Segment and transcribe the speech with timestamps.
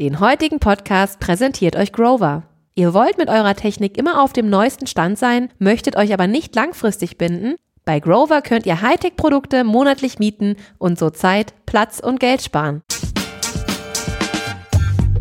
[0.00, 2.44] Den heutigen Podcast präsentiert euch Grover.
[2.76, 6.54] Ihr wollt mit eurer Technik immer auf dem neuesten Stand sein, möchtet euch aber nicht
[6.54, 7.56] langfristig binden?
[7.84, 12.82] Bei Grover könnt ihr Hightech-Produkte monatlich mieten und so Zeit, Platz und Geld sparen.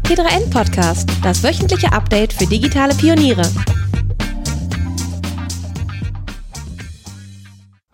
[0.03, 3.49] T3N Podcast, das wöchentliche Update für digitale Pioniere.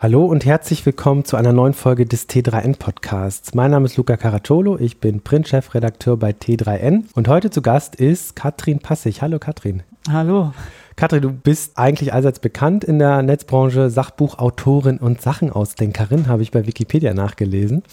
[0.04, 3.56] Hallo und herzlich willkommen zu einer neuen Folge des T3N Podcasts.
[3.56, 8.36] Mein Name ist Luca Caracciolo, ich bin Printchefredakteur bei T3N und heute zu Gast ist
[8.36, 9.22] Katrin Passig.
[9.22, 9.82] Hallo Katrin.
[10.10, 10.52] Hallo.
[10.98, 16.68] Katrin, du bist eigentlich allseits bekannt in der Netzbranche, Sachbuchautorin und Sachenausdenkerin, habe ich bei
[16.68, 17.84] Wikipedia nachgelesen.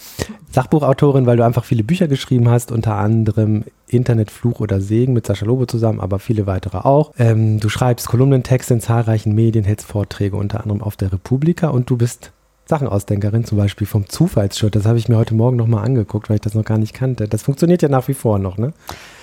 [0.51, 5.27] Sachbuchautorin, weil du einfach viele Bücher geschrieben hast, unter anderem Internet, Fluch oder Segen mit
[5.27, 7.11] Sascha Lobo zusammen, aber viele weitere auch.
[7.17, 11.89] Ähm, du schreibst Kolumnentexte in zahlreichen Medien, hältst Vorträge unter anderem auf der Republika und
[11.89, 12.31] du bist
[12.71, 14.77] Sachenausdenkerin, zum Beispiel vom Zufallsschritt.
[14.77, 17.27] Das habe ich mir heute Morgen nochmal angeguckt, weil ich das noch gar nicht kannte.
[17.27, 18.71] Das funktioniert ja nach wie vor noch, ne?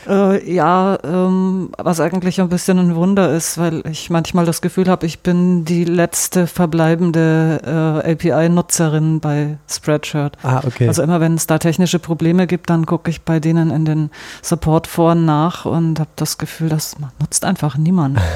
[0.06, 4.88] Äh, ja, ähm, was eigentlich ein bisschen ein Wunder ist, weil ich manchmal das Gefühl
[4.88, 10.36] habe, ich bin die letzte verbleibende äh, API-Nutzerin bei Spreadshirt.
[10.42, 10.86] Ah, okay.
[10.86, 14.10] Also immer wenn es da technische Probleme gibt, dann gucke ich bei denen in den
[14.42, 18.18] Support-Foren nach und habe das Gefühl, das nutzt einfach niemand.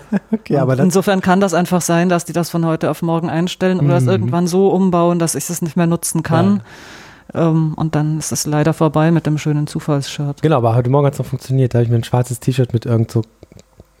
[0.32, 3.80] okay, aber insofern kann das einfach sein, dass die das von heute auf morgen einstellen
[3.80, 4.10] oder es mhm.
[4.10, 6.62] irgendwann so umbauen, dass ich es nicht mehr nutzen kann.
[7.34, 7.48] Ja.
[7.48, 10.42] Ähm, und dann ist es leider vorbei mit dem schönen Zufallsshirt.
[10.42, 11.74] Genau, aber heute Morgen hat es noch funktioniert.
[11.74, 13.22] Da habe ich mir ein schwarzes T-Shirt mit irgend so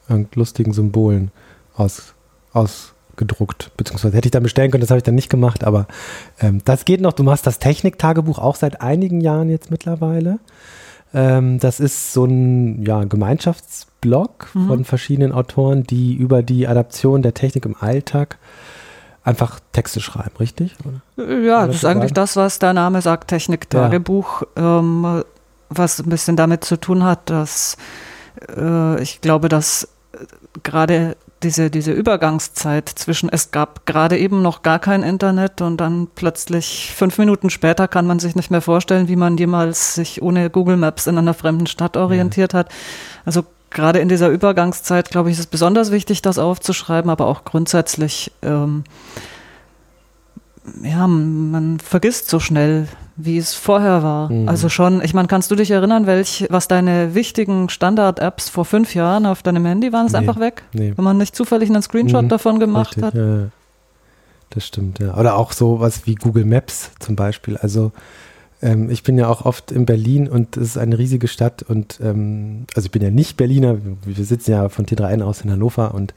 [0.08, 1.30] irgend lustigen Symbolen
[1.74, 2.14] aus,
[2.52, 3.70] ausgedruckt.
[3.76, 5.86] Beziehungsweise hätte ich dann bestellen können, das habe ich dann nicht gemacht, aber
[6.40, 7.12] ähm, das geht noch.
[7.12, 10.38] Du machst das Technik-Tagebuch auch seit einigen Jahren jetzt mittlerweile.
[11.14, 13.04] Ähm, das ist so ein ja,
[14.02, 14.68] Gemeinschaftsblog mhm.
[14.68, 18.38] von verschiedenen Autoren, die über die Adaption der Technik im Alltag
[19.24, 20.74] einfach Texte schreiben, richtig?
[20.84, 21.40] Oder?
[21.40, 24.78] Ja, das ist eigentlich das, was der Name sagt, Technik-Tagebuch, ja.
[24.80, 25.22] ähm,
[25.68, 27.76] was ein bisschen damit zu tun hat, dass
[28.56, 30.18] äh, ich glaube, dass äh,
[30.64, 36.08] gerade diese, diese Übergangszeit zwischen, es gab gerade eben noch gar kein Internet und dann
[36.14, 40.50] plötzlich fünf Minuten später kann man sich nicht mehr vorstellen, wie man jemals sich ohne
[40.50, 42.60] Google Maps in einer fremden Stadt orientiert ja.
[42.60, 42.68] hat.
[43.24, 43.44] Also
[43.74, 48.32] gerade in dieser Übergangszeit, glaube ich, ist es besonders wichtig, das aufzuschreiben, aber auch grundsätzlich,
[48.42, 48.84] ähm,
[50.82, 54.30] ja, man vergisst so schnell, wie es vorher war.
[54.30, 54.48] Mhm.
[54.48, 58.94] Also schon, ich meine, kannst du dich erinnern, welch, was deine wichtigen Standard-Apps vor fünf
[58.94, 60.06] Jahren auf deinem Handy waren?
[60.06, 60.62] Ist nee, einfach weg?
[60.72, 60.92] Nee.
[60.96, 62.28] Wenn man nicht zufällig einen Screenshot mhm.
[62.28, 63.14] davon gemacht Richtig, hat?
[63.14, 63.48] Ja,
[64.50, 65.16] das stimmt, ja.
[65.16, 67.56] Oder auch so was wie Google Maps zum Beispiel.
[67.56, 67.92] Also
[68.62, 71.98] ähm, ich bin ja auch oft in Berlin und es ist eine riesige Stadt und
[72.02, 75.94] ähm, also ich bin ja nicht Berliner, wir sitzen ja von T3N aus in Hannover
[75.94, 76.14] und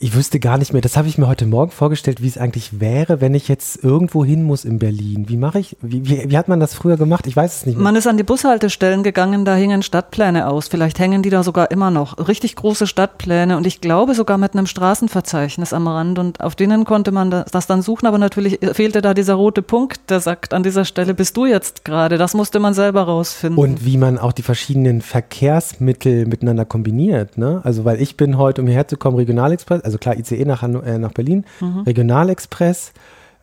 [0.00, 2.80] ich wüsste gar nicht mehr, das habe ich mir heute Morgen vorgestellt, wie es eigentlich
[2.80, 5.24] wäre, wenn ich jetzt irgendwo hin muss in Berlin.
[5.28, 7.26] Wie mache ich, wie, wie, wie, hat man das früher gemacht?
[7.26, 7.82] Ich weiß es nicht mehr.
[7.82, 10.68] Man ist an die Bushaltestellen gegangen, da hingen Stadtpläne aus.
[10.68, 12.28] Vielleicht hängen die da sogar immer noch.
[12.28, 16.84] Richtig große Stadtpläne und ich glaube sogar mit einem Straßenverzeichnis am Rand und auf denen
[16.84, 20.62] konnte man das dann suchen, aber natürlich fehlte da dieser rote Punkt, der sagt, an
[20.62, 22.18] dieser Stelle bist du jetzt gerade.
[22.18, 23.58] Das musste man selber rausfinden.
[23.58, 27.60] Und wie man auch die verschiedenen Verkehrsmittel miteinander kombiniert, ne?
[27.64, 30.98] Also, weil ich bin heute, um hierher zu kommen, Regionalexpress, also klar ICE nach, äh,
[30.98, 31.80] nach Berlin, mhm.
[31.80, 32.92] Regionalexpress,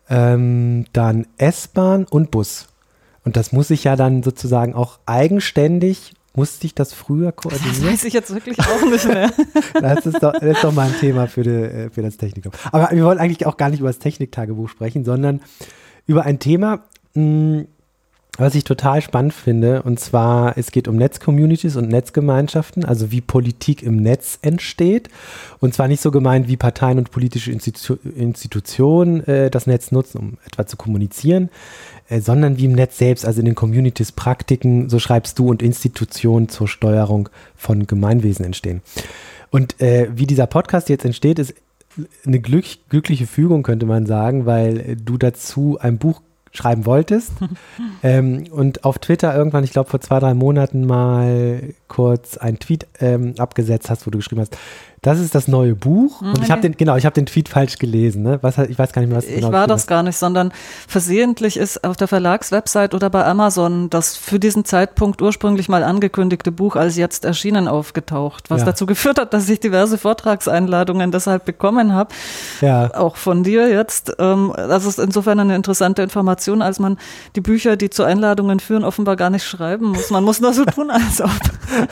[0.08, 2.68] ähm, dann S-Bahn und Bus.
[3.24, 7.74] Und das muss ich ja dann sozusagen auch eigenständig, musste ich das früher koordinieren?
[7.74, 9.32] Das weiß ich jetzt wirklich auch nicht mehr.
[9.80, 12.52] das, ist doch, das ist doch mal ein Thema für, die, äh, für das Technikum.
[12.70, 15.40] Aber wir wollen eigentlich auch gar nicht über das Techniktagebuch sprechen, sondern
[16.06, 16.84] über ein Thema,
[17.14, 17.66] mh, hm,
[18.38, 23.20] was ich total spannend finde, und zwar, es geht um Netzcommunities und Netzgemeinschaften, also wie
[23.20, 25.08] Politik im Netz entsteht.
[25.60, 30.18] Und zwar nicht so gemeint, wie Parteien und politische Institu Institutionen äh, das Netz nutzen,
[30.18, 31.50] um etwa zu kommunizieren,
[32.08, 35.62] äh, sondern wie im Netz selbst, also in den Communities Praktiken, so schreibst du, und
[35.62, 38.82] Institutionen zur Steuerung von Gemeinwesen entstehen.
[39.50, 41.54] Und äh, wie dieser Podcast jetzt entsteht, ist
[42.26, 46.20] eine glück glückliche Fügung, könnte man sagen, weil du dazu ein Buch
[46.56, 47.32] schreiben wolltest.
[48.02, 52.86] ähm, und auf Twitter irgendwann, ich glaube vor zwei, drei Monaten mal kurz einen Tweet
[53.00, 54.56] ähm, abgesetzt hast, wo du geschrieben hast,
[55.06, 56.20] das ist das neue Buch.
[56.20, 58.24] Und ich habe den, genau, ich habe den Tweet falsch gelesen.
[58.24, 58.40] Ne?
[58.42, 59.86] Was, ich weiß gar nicht mehr, was Ich genau war das hast.
[59.86, 60.50] gar nicht, sondern
[60.88, 66.50] versehentlich ist auf der Verlagswebsite oder bei Amazon das für diesen Zeitpunkt ursprünglich mal angekündigte
[66.50, 68.66] Buch als jetzt erschienen aufgetaucht, was ja.
[68.66, 72.12] dazu geführt hat, dass ich diverse Vortragseinladungen deshalb bekommen habe.
[72.60, 72.92] Ja.
[72.92, 74.12] Auch von dir jetzt.
[74.18, 76.98] Ähm, das ist insofern eine interessante Information, als man
[77.36, 80.10] die Bücher, die zu Einladungen führen, offenbar gar nicht schreiben muss.
[80.10, 81.30] Man muss nur so tun, als ob.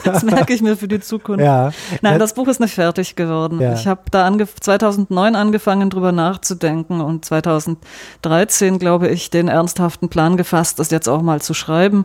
[0.04, 1.44] Das merke ich mir für die Zukunft.
[1.44, 1.70] Ja.
[2.00, 3.60] Nein, das Buch ist nicht fertig fertig geworden.
[3.60, 3.74] Ja.
[3.74, 10.36] Ich habe da ange 2009 angefangen, drüber nachzudenken und 2013, glaube ich, den ernsthaften Plan
[10.36, 12.04] gefasst, das jetzt auch mal zu schreiben.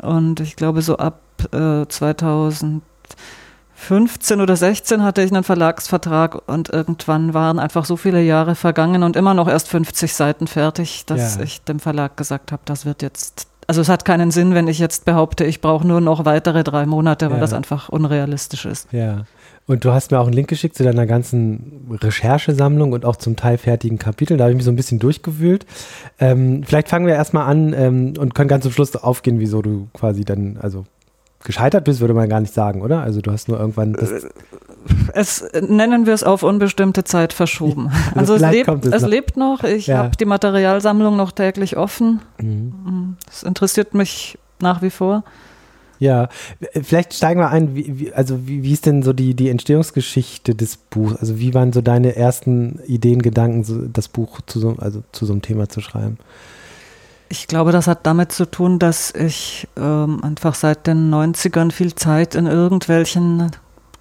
[0.00, 1.20] Und ich glaube, so ab
[1.52, 2.80] äh, 2015
[4.40, 9.16] oder 16 hatte ich einen Verlagsvertrag und irgendwann waren einfach so viele Jahre vergangen und
[9.16, 11.42] immer noch erst 50 Seiten fertig, dass Ja.
[11.42, 14.78] ich dem Verlag gesagt habe, das wird jetzt, also es hat keinen Sinn, wenn ich
[14.78, 17.40] jetzt behaupte, ich brauche nur noch weitere drei Monate, weil Ja.
[17.40, 18.88] das einfach unrealistisch ist.
[18.92, 19.24] Ja.
[19.66, 23.34] Und du hast mir auch einen Link geschickt zu deiner ganzen Recherchesammlung und auch zum
[23.36, 24.36] Teil fertigen Kapiteln.
[24.36, 25.64] Da habe ich mich so ein bisschen durchgewühlt.
[26.20, 29.88] Ähm, vielleicht fangen wir erstmal an ähm, und können ganz zum Schluss aufgehen, wieso du
[29.94, 30.84] quasi dann, also
[31.44, 33.00] gescheitert bist, würde man gar nicht sagen, oder?
[33.02, 34.12] Also du hast nur irgendwann das,
[35.14, 37.90] Es nennen wir es auf unbestimmte Zeit verschoben.
[38.14, 39.08] Also es, lebt, es es noch.
[39.08, 39.64] lebt noch.
[39.64, 39.98] Ich Ja.
[39.98, 42.20] habe die Materialsammlung noch täglich offen.
[42.40, 43.16] Mhm.
[43.30, 45.24] Es interessiert mich nach wie vor.
[45.98, 46.28] Ja,
[46.82, 50.54] vielleicht steigen wir ein, wie, wie, also wie, wie ist denn so die, die Entstehungsgeschichte
[50.54, 51.16] des Buchs?
[51.16, 55.26] Also wie waren so deine ersten Ideen, Gedanken, so, das Buch zu so, also zu
[55.26, 56.18] so einem Thema zu schreiben?
[57.28, 61.94] Ich glaube, das hat damit zu tun, dass ich ähm, einfach seit den 90ern viel
[61.94, 63.50] Zeit in irgendwelchen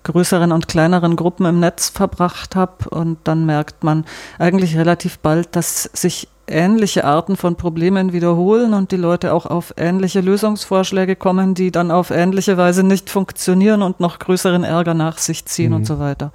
[0.03, 4.05] größeren und kleineren Gruppen im Netz verbracht habe und dann merkt man
[4.37, 9.73] eigentlich relativ bald, dass sich ähnliche Arten von Problemen wiederholen und die Leute auch auf
[9.77, 15.17] ähnliche Lösungsvorschläge kommen, die dann auf ähnliche Weise nicht funktionieren und noch größeren Ärger nach
[15.17, 15.75] sich ziehen Mhm.
[15.77, 16.31] und so weiter.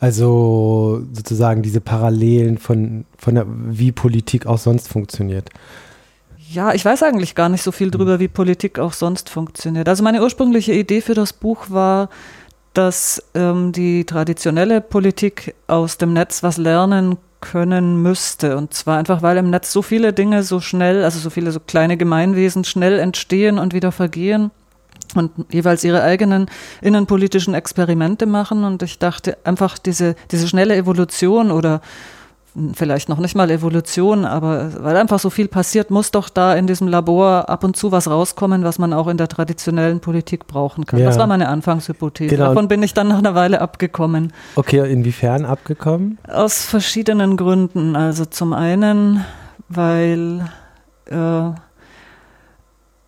[0.00, 5.50] Also sozusagen diese Parallelen von, von der, wie Politik auch sonst funktioniert.
[6.50, 9.88] Ja, ich weiß eigentlich gar nicht so viel drüber, wie Politik auch sonst funktioniert.
[9.88, 12.10] Also meine ursprüngliche Idee für das Buch war,
[12.74, 18.56] dass ähm, die traditionelle Politik aus dem Netz was lernen können müsste.
[18.56, 21.60] Und zwar einfach, weil im Netz so viele Dinge so schnell, also so viele so
[21.60, 24.50] kleine Gemeinwesen schnell entstehen und wieder vergehen
[25.14, 26.46] und jeweils ihre eigenen
[26.80, 28.64] innenpolitischen Experimente machen.
[28.64, 31.82] Und ich dachte einfach, diese, diese schnelle Evolution oder
[32.74, 36.66] vielleicht noch nicht mal Evolution, aber weil einfach so viel passiert, muss doch da in
[36.66, 40.86] diesem Labor ab und zu was rauskommen, was man auch in der traditionellen Politik brauchen
[40.86, 41.00] kann.
[41.00, 41.06] Ja.
[41.06, 42.34] Das war meine Anfangshypothese.
[42.36, 42.48] Genau.
[42.48, 44.32] Davon bin ich dann nach einer Weile abgekommen.
[44.54, 46.18] Okay, inwiefern abgekommen?
[46.28, 47.96] Aus verschiedenen Gründen.
[47.96, 49.24] Also zum einen,
[49.68, 50.48] weil
[51.06, 51.50] äh,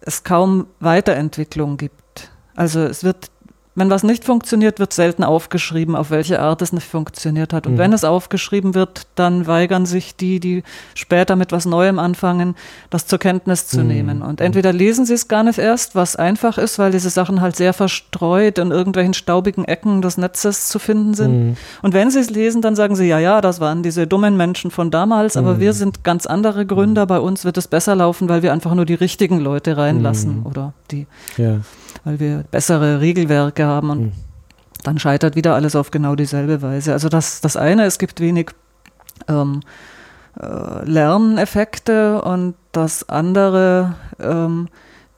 [0.00, 2.30] es kaum Weiterentwicklung gibt.
[2.56, 3.30] Also es wird,
[3.76, 7.66] wenn was nicht funktioniert, wird selten aufgeschrieben, auf welche Art es nicht funktioniert hat.
[7.66, 7.78] Und Mhm.
[7.78, 10.64] wenn es aufgeschrieben wird, dann weigern sich die, die
[10.94, 12.56] später mit was Neuem anfangen,
[12.90, 13.86] das zur Kenntnis zu Mhm.
[13.86, 14.22] nehmen.
[14.22, 17.54] Und entweder lesen sie es gar nicht erst, was einfach ist, weil diese Sachen halt
[17.54, 21.46] sehr verstreut in irgendwelchen staubigen Ecken des Netzes zu finden sind.
[21.50, 21.56] Mhm.
[21.82, 24.70] Und wenn sie es lesen, dann sagen sie, ja, ja, das waren diese dummen Menschen
[24.70, 25.60] von damals, aber Mhm.
[25.60, 27.06] wir sind ganz andere Gründer.
[27.06, 30.46] Bei uns wird es besser laufen, weil wir einfach nur die richtigen Leute reinlassen Mhm.
[30.46, 31.06] oder die,
[31.36, 31.58] Ja.
[32.04, 34.12] weil wir bessere Regelwerke haben und Mhm.
[34.82, 36.92] dann scheitert wieder alles auf genau dieselbe Weise.
[36.92, 38.50] Also das, das eine, es gibt wenig
[39.28, 39.60] ähm,
[40.40, 44.68] äh, Lerneffekte und das andere, ähm,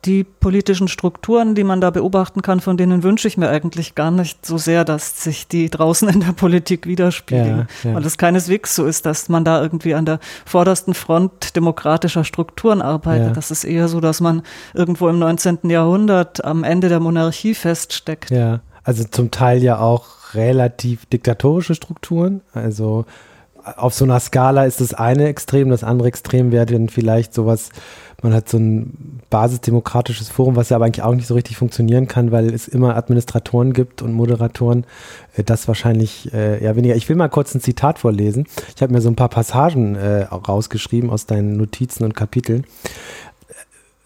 [0.04, 4.10] die politischen Strukturen, die man da beobachten kann, von denen wünsche ich mir eigentlich gar
[4.10, 7.68] nicht so sehr, dass sich die draußen in der Politik widerspiegeln.
[7.82, 7.96] Ja, ja.
[7.96, 12.80] Weil es keineswegs so ist, dass man da irgendwie an der vordersten Front demokratischer Strukturen
[12.80, 13.28] arbeitet.
[13.28, 13.32] Ja.
[13.32, 14.42] Das ist eher so, dass man
[14.72, 15.58] irgendwo im 19.
[15.64, 18.30] Jahrhundert am Ende der Monarchie feststeckt.
[18.30, 22.42] Ja, also zum Teil ja auch relativ diktatorische Strukturen.
[22.52, 23.04] Also
[23.76, 27.70] auf so einer Skala ist das eine Extrem, das andere Extrem wäre dann vielleicht sowas,
[28.22, 32.08] man hat so ein basisdemokratisches Forum, was ja aber eigentlich auch nicht so richtig funktionieren
[32.08, 34.84] kann, weil es immer Administratoren gibt und Moderatoren.
[35.36, 36.96] Äh, Das wahrscheinlich äh, eher weniger.
[36.96, 38.46] Ich will mal kurz ein Zitat vorlesen.
[38.74, 42.64] Ich habe mir so ein paar Passagen äh, rausgeschrieben aus deinen Notizen und Kapiteln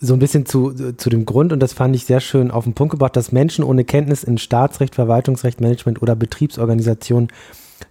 [0.05, 2.75] so ein bisschen zu, zu dem Grund, und das fand ich sehr schön auf den
[2.75, 7.29] Punkt gebracht, dass Menschen ohne Kenntnis in Staatsrecht, Verwaltungsrecht, Management oder Betriebsorganisation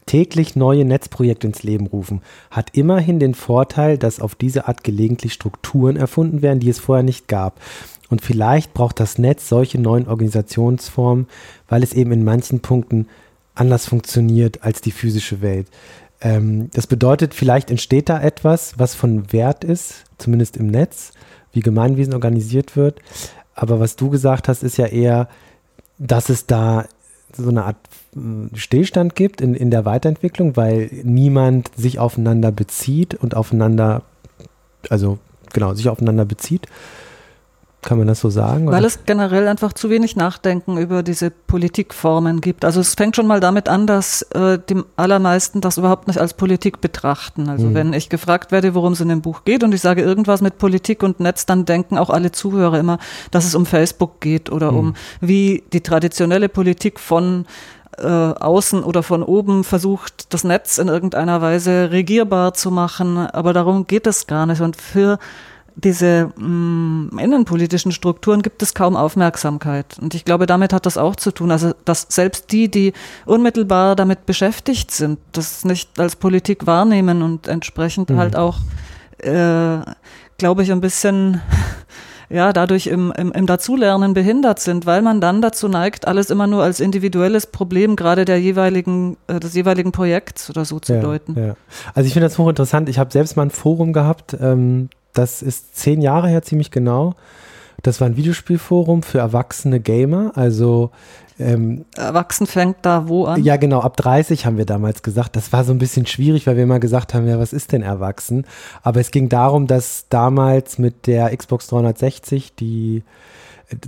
[0.05, 5.33] täglich neue Netzprojekte ins Leben rufen, hat immerhin den Vorteil, dass auf diese Art gelegentlich
[5.33, 7.59] Strukturen erfunden werden, die es vorher nicht gab.
[8.09, 11.27] Und vielleicht braucht das Netz solche neuen Organisationsformen,
[11.69, 13.07] weil es eben in manchen Punkten
[13.55, 15.67] anders funktioniert als die physische Welt.
[16.21, 21.11] Ähm, das bedeutet, vielleicht entsteht da etwas, was von Wert ist, zumindest im Netz,
[21.53, 22.99] wie Gemeinwesen organisiert wird.
[23.55, 25.27] Aber was du gesagt hast, ist ja eher,
[25.97, 26.85] dass es da
[27.35, 27.77] so eine Art
[28.15, 34.03] äh, Stillstand gibt in, in der Weiterentwicklung, weil niemand sich aufeinander bezieht und aufeinander,
[34.89, 35.19] also
[35.53, 36.67] genau, sich aufeinander bezieht.
[37.83, 38.67] Kann man das so sagen?
[38.67, 38.85] Weil oder?
[38.87, 42.63] es generell einfach zu wenig Nachdenken über diese Politikformen gibt.
[42.63, 46.35] Also es fängt schon mal damit an, dass äh, die allermeisten das überhaupt nicht als
[46.35, 47.49] Politik betrachten.
[47.49, 47.73] Also Mhm.
[47.73, 50.59] wenn ich gefragt werde, worum es in dem Buch geht und ich sage irgendwas mit
[50.59, 52.99] Politik und Netz, dann denken auch alle Zuhörer immer,
[53.31, 54.77] dass es um Facebook geht oder Mhm.
[54.77, 57.45] um wie die traditionelle Politik von
[57.97, 63.17] äh, außen oder von oben versucht, das Netz in irgendeiner Weise regierbar zu machen.
[63.17, 64.61] Aber darum geht es gar nicht.
[64.61, 65.19] Und für
[65.75, 69.97] diese mh, mm, innenpolitischen Strukturen gibt es kaum Aufmerksamkeit.
[70.01, 71.51] Und ich glaube, damit hat das auch zu tun.
[71.51, 72.93] Also, dass selbst die, die
[73.25, 78.17] unmittelbar damit beschäftigt sind, das nicht als Politik wahrnehmen und entsprechend mhm.
[78.17, 78.57] halt auch,
[79.19, 79.79] äh,
[80.37, 81.41] glaube ich, ein bisschen
[82.29, 86.47] ja, dadurch im, im, im Dazulernen behindert sind, weil man dann dazu neigt, alles immer
[86.47, 91.01] nur als individuelles Problem gerade der jeweiligen, äh, des jeweiligen Projekts oder so zu ja,
[91.01, 91.37] deuten.
[91.37, 91.55] Ja.
[91.93, 92.89] Also ich finde das hochinteressant.
[92.89, 97.13] Ich habe selbst mal ein Forum gehabt, ähm, das ist zehn Jahre her ziemlich genau.
[97.83, 100.91] Das war ein Videospielforum für erwachsene Gamer, also
[101.41, 103.43] ähm, Erwachsen fängt da wo an?
[103.43, 105.35] Ja, genau, ab 30 haben wir damals gesagt.
[105.35, 107.81] Das war so ein bisschen schwierig, weil wir immer gesagt haben, ja, was ist denn
[107.81, 108.45] erwachsen?
[108.83, 113.03] Aber es ging darum, dass damals mit der Xbox 360 die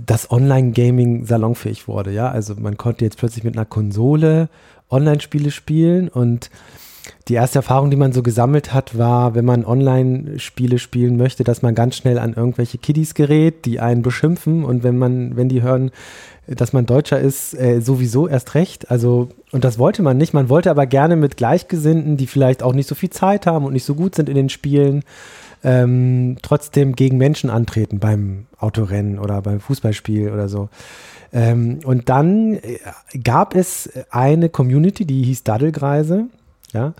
[0.06, 2.30] das Online-Gaming salonfähig wurde, ja.
[2.30, 4.48] Also man konnte jetzt plötzlich mit einer Konsole
[4.90, 6.50] Online-Spiele spielen und
[7.28, 11.62] die erste Erfahrung, die man so gesammelt hat, war, wenn man Online-Spiele spielen möchte, dass
[11.62, 15.62] man ganz schnell an irgendwelche Kiddies gerät, die einen beschimpfen und wenn man, wenn die
[15.62, 15.90] hören,
[16.46, 18.90] dass man Deutscher ist, äh, sowieso erst recht.
[18.90, 20.34] Also, und das wollte man nicht.
[20.34, 23.72] Man wollte aber gerne mit Gleichgesinnten, die vielleicht auch nicht so viel Zeit haben und
[23.72, 25.02] nicht so gut sind in den Spielen,
[25.64, 30.68] ähm, trotzdem gegen Menschen antreten beim Autorennen oder beim Fußballspiel oder so.
[31.32, 32.78] Ähm, und dann äh,
[33.22, 36.26] gab es eine Community, die hieß Daddelgreise.
[36.72, 36.92] Ja.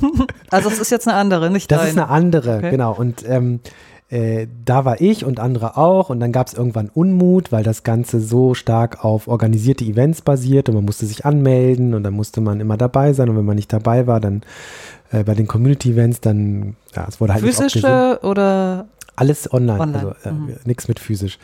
[0.50, 1.90] also es ist jetzt eine andere, nicht Das deine.
[1.90, 2.70] ist eine andere, okay.
[2.70, 2.94] genau.
[2.94, 3.60] Und ähm,
[4.08, 7.82] äh, da war ich und andere auch und dann gab es irgendwann Unmut, weil das
[7.82, 12.40] Ganze so stark auf organisierte Events basiert und man musste sich anmelden und dann musste
[12.40, 14.42] man immer dabei sein und wenn man nicht dabei war, dann
[15.10, 18.86] äh, bei den Community-Events, dann, ja, es wurde halt Physische oder?
[19.18, 19.98] Alles online, online.
[19.98, 20.56] also äh, mhm.
[20.66, 21.38] nichts mit physisch.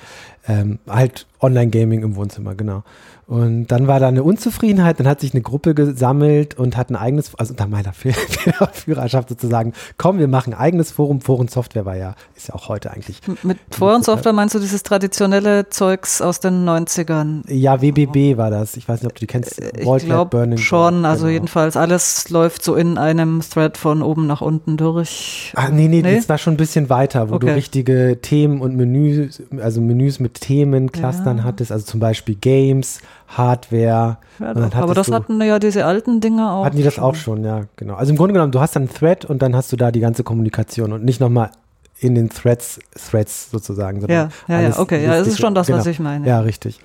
[0.46, 2.84] Ähm, halt Online-Gaming im Wohnzimmer, genau.
[3.32, 6.96] Und dann war da eine Unzufriedenheit, dann hat sich eine Gruppe gesammelt und hat ein
[6.96, 7.94] eigenes, also unter meiner
[8.74, 11.22] Führerschaft sozusagen, komm, wir machen ein eigenes Forum.
[11.22, 13.20] Forum Software war ja, ist ja auch heute eigentlich.
[13.42, 17.50] Mit Forum Software meinst du dieses traditionelle Zeugs aus den 90ern?
[17.50, 18.76] Ja, WBB war das.
[18.76, 19.62] Ich weiß nicht, ob du die kennst.
[19.62, 21.32] Äh, ich glaube schon, also genau.
[21.32, 25.54] jedenfalls alles läuft so in einem Thread von oben nach unten durch.
[25.56, 26.16] Ach, nee, nee, nee?
[26.16, 27.46] das war schon ein bisschen weiter, wo okay.
[27.46, 31.44] du richtige Themen und Menüs, also Menüs mit Themen, Clustern ja.
[31.44, 33.00] hattest, also zum Beispiel Games,
[33.36, 34.18] Hardware.
[34.38, 36.64] Ja, doch, aber das hatten ja diese alten Dinger auch.
[36.64, 37.04] Hatten die das schon.
[37.04, 37.94] auch schon, ja, genau.
[37.94, 40.00] Also im Grunde genommen, du hast dann einen Thread und dann hast du da die
[40.00, 41.50] ganze Kommunikation und nicht nochmal
[42.02, 44.00] in den Threads, Threads sozusagen.
[44.08, 45.78] Ja, ja, ja, okay, ja, es ist schon das, genau.
[45.78, 46.26] was ich meine.
[46.26, 46.80] Ja, richtig.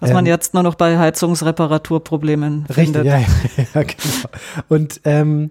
[0.00, 3.04] Was ähm, man jetzt nur noch bei Heizungsreparaturproblemen richtig, findet.
[3.04, 3.18] Ja,
[3.74, 4.28] ja, genau.
[4.68, 5.50] Und ähm,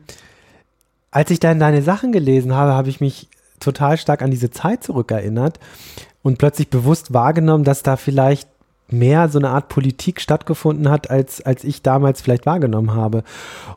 [1.12, 3.30] als ich dann deine Sachen gelesen habe, habe ich mich
[3.60, 5.60] total stark an diese Zeit zurückerinnert
[6.24, 8.50] und plötzlich bewusst wahrgenommen, dass da vielleicht
[8.92, 13.24] mehr so eine Art Politik stattgefunden hat, als, als ich damals vielleicht wahrgenommen habe.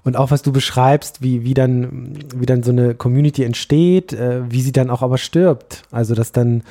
[0.03, 4.43] Und auch was du beschreibst, wie, wie, dann, wie dann so eine Community entsteht, äh,
[4.51, 5.83] wie sie dann auch aber stirbt.
[5.91, 6.63] Also dass dann,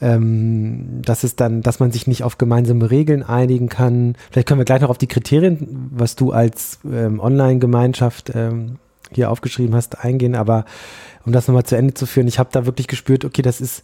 [0.00, 4.16] ähm, dass es dann, dass man sich nicht auf gemeinsame Regeln einigen kann.
[4.30, 8.76] Vielleicht können wir gleich noch auf die Kriterien, was du als ähm, Online-Gemeinschaft ähm,
[9.12, 10.34] hier aufgeschrieben hast, eingehen.
[10.34, 10.64] Aber
[11.24, 13.82] um das nochmal zu Ende zu führen, ich habe da wirklich gespürt, okay, das ist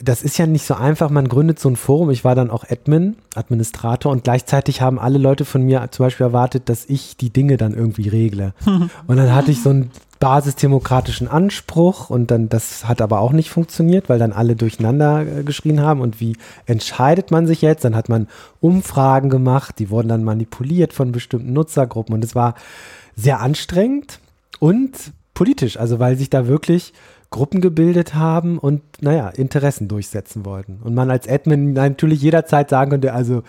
[0.00, 1.10] das ist ja nicht so einfach.
[1.10, 2.10] Man gründet so ein Forum.
[2.10, 6.26] Ich war dann auch Admin, Administrator und gleichzeitig haben alle Leute von mir zum Beispiel
[6.26, 8.54] erwartet, dass ich die Dinge dann irgendwie regle.
[9.06, 9.90] und dann hatte ich so einen
[10.22, 15.42] basisdemokratischen Anspruch und dann, das hat aber auch nicht funktioniert, weil dann alle durcheinander äh,
[15.42, 17.84] geschrien haben und wie entscheidet man sich jetzt?
[17.84, 18.28] Dann hat man
[18.60, 22.54] Umfragen gemacht, die wurden dann manipuliert von bestimmten Nutzergruppen und es war
[23.16, 24.20] sehr anstrengend
[24.60, 24.92] und
[25.34, 26.92] politisch, also weil sich da wirklich
[27.32, 30.78] Gruppen gebildet haben und, naja, Interessen durchsetzen wollten.
[30.84, 33.42] Und man als Admin natürlich jederzeit sagen könnte, also,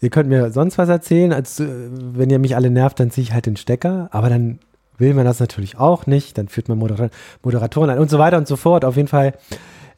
[0.00, 3.24] ihr könnt mir sonst was erzählen, als äh, wenn ihr mich alle nervt, dann ziehe
[3.24, 4.08] ich halt den Stecker.
[4.12, 4.60] Aber dann
[4.96, 6.38] will man das natürlich auch nicht.
[6.38, 7.10] Dann führt man Moderator
[7.42, 8.86] Moderatoren ein und so weiter und so fort.
[8.86, 9.34] Auf jeden Fall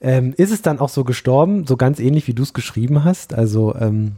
[0.00, 3.34] ähm, ist es dann auch so gestorben, so ganz ähnlich wie du es geschrieben hast.
[3.34, 4.16] Also, ähm,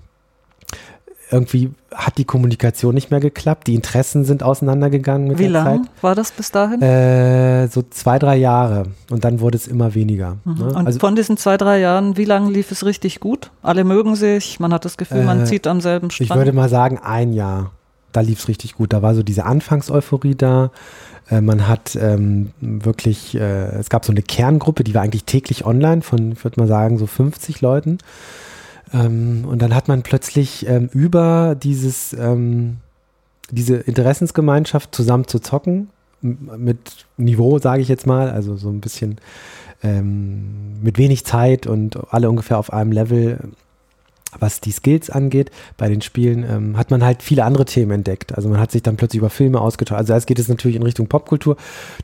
[1.30, 3.66] irgendwie hat die Kommunikation nicht mehr geklappt.
[3.66, 5.64] Die Interessen sind auseinandergegangen mit Wie der Zeit.
[5.64, 6.82] Wie lange war das bis dahin?
[6.82, 8.84] Äh, so zwei, drei Jahre.
[9.10, 10.36] Und dann wurde es immer weniger.
[10.44, 10.54] Mhm.
[10.54, 10.64] Ne?
[10.66, 13.50] Und also, von diesen zwei, drei Jahren, wie lange lief es richtig gut?
[13.62, 16.26] Alle mögen sich, man hat das Gefühl, äh, man zieht am selben Strang.
[16.26, 17.70] Ich würde mal sagen, ein Jahr.
[18.12, 18.92] Da lief es richtig gut.
[18.92, 20.70] Da war so diese Anfangseuphorie da.
[21.30, 25.64] Äh, man hat ähm, wirklich, äh, es gab so eine Kerngruppe, die war eigentlich täglich
[25.64, 27.98] online von, ich würde mal sagen, so 50 Leuten.
[28.92, 32.78] Ähm, und dann hat man plötzlich ähm, über dieses, ähm,
[33.50, 35.90] diese Interessensgemeinschaft zusammen zu zocken,
[36.22, 39.16] mit Niveau, sage ich jetzt mal, also so ein bisschen
[39.82, 43.38] ähm, mit wenig Zeit und alle ungefähr auf einem Level,
[44.38, 48.34] was die Skills angeht, bei den Spielen, ähm, hat man halt viele andere Themen entdeckt.
[48.36, 49.98] Also man hat sich dann plötzlich über Filme ausgetauscht.
[49.98, 51.56] Also erst geht es natürlich in Richtung Popkultur,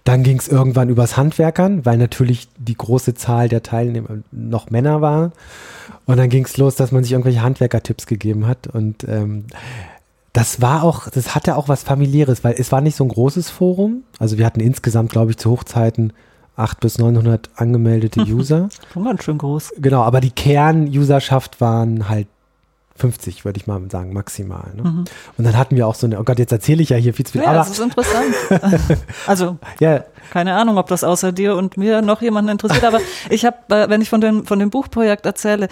[0.04, 5.00] dann ging es irgendwann übers Handwerkern, weil natürlich die große Zahl der Teilnehmer noch Männer
[5.00, 5.32] waren.
[6.04, 8.66] Und dann ging es los, dass man sich irgendwelche Handwerker-Tipps gegeben hat.
[8.66, 9.44] Und ähm,
[10.32, 13.50] das war auch, das hatte auch was familiäres, weil es war nicht so ein großes
[13.50, 14.02] Forum.
[14.18, 16.12] Also wir hatten insgesamt, glaube ich, zu Hochzeiten
[16.56, 18.68] 800 bis 900 angemeldete User.
[18.92, 19.74] Schon ganz schön groß.
[19.78, 22.28] Genau, aber die Kern-Userschaft waren halt
[22.96, 24.72] 50, würde ich mal sagen, maximal.
[24.74, 24.82] Ne?
[24.82, 25.04] Mhm.
[25.36, 27.26] Und dann hatten wir auch so eine, oh Gott, jetzt erzähle ich ja hier viel
[27.26, 27.42] zu viel.
[27.42, 28.34] Ja, aber, das ist interessant.
[29.26, 30.04] also, ja.
[30.30, 33.00] keine Ahnung, ob das außer dir und mir noch jemanden interessiert, aber
[33.30, 35.68] ich habe, äh, wenn ich von dem, von dem Buchprojekt erzähle,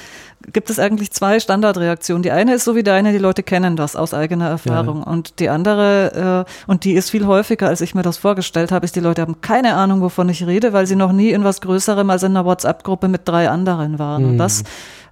[0.52, 2.22] gibt es eigentlich zwei Standardreaktionen.
[2.22, 4.98] Die eine ist so wie deine, die Leute kennen das aus eigener Erfahrung.
[4.98, 5.10] Ja.
[5.10, 8.84] Und die andere, äh, und die ist viel häufiger, als ich mir das vorgestellt habe,
[8.84, 11.60] ist, die Leute haben keine Ahnung, wovon ich rede, weil sie noch nie in was
[11.60, 14.24] Größerem als in einer WhatsApp-Gruppe mit drei anderen waren.
[14.24, 14.28] Mhm.
[14.30, 14.64] Und das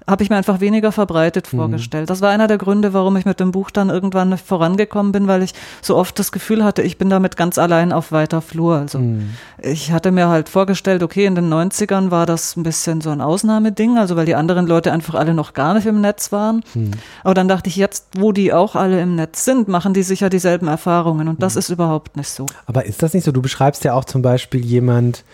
[0.06, 1.58] habe ich mir einfach weniger verbreitet mhm.
[1.58, 2.10] vorgestellt.
[2.10, 5.42] Das war einer der Gründe, warum ich mit dem Buch dann irgendwann vorangekommen bin, weil
[5.42, 8.76] ich so oft das Gefühl hatte, ich bin damit ganz allein auf weiter Flur.
[8.76, 9.30] Also mhm.
[9.60, 13.20] ich hatte mir halt vorgestellt, okay, in den 90ern war das ein bisschen so ein
[13.20, 16.62] Ausnahmeding, also weil die anderen Leute einfach alle noch gar nicht im Netz waren.
[16.74, 16.92] Mhm.
[17.22, 20.30] Aber dann dachte ich, jetzt, wo die auch alle im Netz sind, machen die sicher
[20.30, 21.58] dieselben Erfahrungen und das mhm.
[21.60, 22.46] ist überhaupt nicht so.
[22.66, 23.32] Aber ist das nicht so?
[23.32, 25.24] Du beschreibst ja auch zum Beispiel jemand,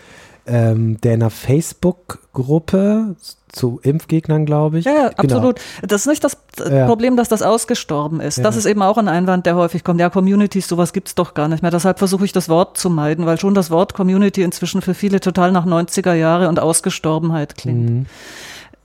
[0.49, 3.15] ähm, der in einer Facebook-Gruppe
[3.51, 4.85] zu Impfgegnern, glaube ich.
[4.85, 5.35] Ja, ja genau.
[5.35, 5.59] absolut.
[5.81, 6.85] Das ist nicht das ja.
[6.85, 8.37] Problem, dass das ausgestorben ist.
[8.37, 8.43] Ja.
[8.43, 9.99] Das ist eben auch ein Einwand, der häufig kommt.
[9.99, 11.71] Ja, Communities, sowas gibt es doch gar nicht mehr.
[11.71, 15.19] Deshalb versuche ich das Wort zu meiden, weil schon das Wort Community inzwischen für viele
[15.19, 17.89] total nach 90er Jahre und Ausgestorbenheit klingt.
[17.89, 18.05] Mhm.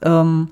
[0.02, 0.48] Ähm,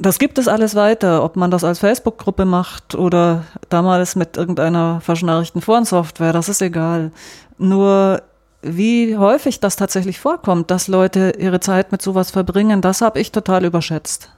[0.00, 5.00] das gibt es alles weiter, ob man das als Facebook-Gruppe macht oder damals mit irgendeiner
[5.00, 7.10] verschnarchten Forensoftware, das ist egal.
[7.58, 8.22] Nur
[8.62, 13.32] wie häufig das tatsächlich vorkommt, dass Leute ihre Zeit mit sowas verbringen, das habe ich
[13.32, 14.30] total überschätzt.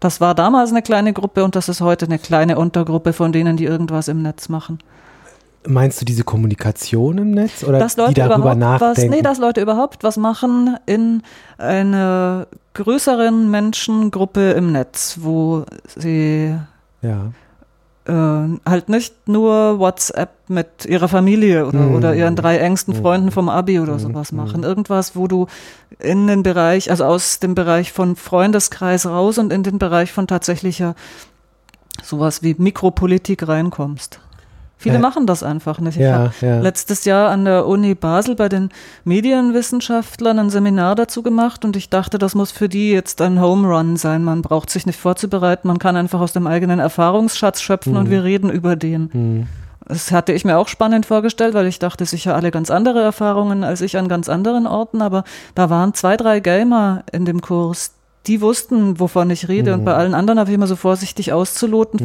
[0.00, 3.56] Das war damals eine kleine Gruppe und das ist heute eine kleine Untergruppe von denen,
[3.56, 4.78] die irgendwas im Netz machen.
[5.66, 8.96] Meinst du diese Kommunikation im Netz oder dass Leute die darüber nachdenken?
[8.96, 11.22] Was, nee, dass Leute überhaupt was machen in
[11.56, 15.64] einer größeren Menschengruppe im Netz, wo
[15.96, 16.54] sie
[17.00, 17.32] ja
[18.06, 21.94] äh, halt nicht nur WhatsApp mit ihrer Familie oder, mhm.
[21.94, 23.98] oder ihren drei engsten Freunden vom Abi oder mhm.
[23.98, 24.62] sowas machen.
[24.62, 25.46] Irgendwas, wo du
[25.98, 30.26] in den Bereich, also aus dem Bereich von Freundeskreis raus und in den Bereich von
[30.26, 30.94] tatsächlicher
[32.02, 34.20] sowas wie Mikropolitik reinkommst.
[34.84, 35.00] Viele ja.
[35.00, 35.96] machen das einfach nicht.
[35.96, 36.60] Ich ja, habe ja.
[36.60, 38.68] letztes Jahr an der Uni Basel bei den
[39.04, 43.66] Medienwissenschaftlern ein Seminar dazu gemacht und ich dachte, das muss für die jetzt ein Home
[43.66, 44.22] Run sein.
[44.24, 47.98] Man braucht sich nicht vorzubereiten, man kann einfach aus dem eigenen Erfahrungsschatz schöpfen mhm.
[47.98, 49.08] und wir reden über den.
[49.10, 49.46] Mhm.
[49.88, 53.64] Das hatte ich mir auch spannend vorgestellt, weil ich dachte sicher alle ganz andere Erfahrungen
[53.64, 57.94] als ich an ganz anderen Orten, aber da waren zwei, drei Gamer in dem Kurs,
[58.26, 59.78] die wussten, wovon ich rede mhm.
[59.78, 62.04] und bei allen anderen habe ich immer so vorsichtig auszuloten mhm.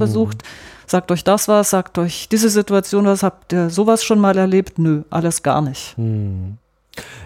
[0.89, 4.80] Sagt euch das was, sagt euch diese Situation was, habt ihr sowas schon mal erlebt?
[4.80, 5.95] Nö, alles gar nicht.
[5.97, 6.58] Hm.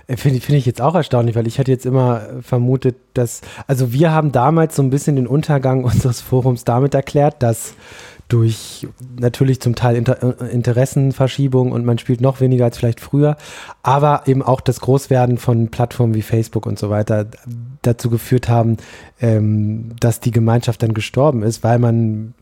[0.08, 3.94] Äh, Finde find ich jetzt auch erstaunlich, weil ich hätte jetzt immer vermutet, dass, also
[3.94, 7.76] wir haben damals so ein bisschen den Untergang unseres Forums damit erklärt, dass
[8.28, 8.86] durch
[9.18, 13.38] natürlich zum Teil Inter äh, Interessenverschiebung und man spielt noch weniger als vielleicht früher,
[13.82, 17.28] aber eben auch das Großwerden von Plattformen wie Facebook und so weiter
[17.82, 18.76] dazu geführt haben,
[19.22, 22.34] ähm, dass die Gemeinschaft dann gestorben ist, weil man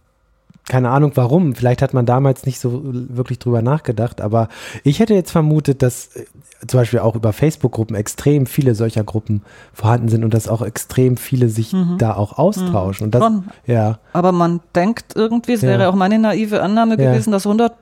[0.68, 1.56] keine Ahnung warum.
[1.56, 4.48] Vielleicht hat man damals nicht so wirklich drüber nachgedacht, aber
[4.84, 6.26] ich hätte jetzt vermutet, dass äh,
[6.68, 9.42] zum Beispiel auch über Facebook-Gruppen extrem viele solcher Gruppen
[9.74, 11.98] vorhanden sind und dass auch extrem viele sich mhm.
[11.98, 13.06] da auch austauschen.
[13.06, 13.46] Und das, Schon.
[13.66, 14.00] ja.
[14.14, 15.70] Aber man denkt irgendwie, es ja.
[15.70, 17.12] wäre auch meine naive Annahme ja.
[17.12, 17.74] gewesen, dass 100,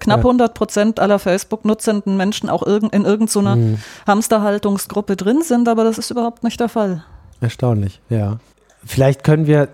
[0.00, 3.78] knapp 100 Prozent aller Facebook-nutzenden Menschen auch in irgendeiner mhm.
[4.06, 7.04] Hamsterhaltungsgruppe drin sind, aber das ist überhaupt nicht der Fall.
[7.40, 8.38] Erstaunlich, ja.
[8.84, 9.68] Vielleicht können wir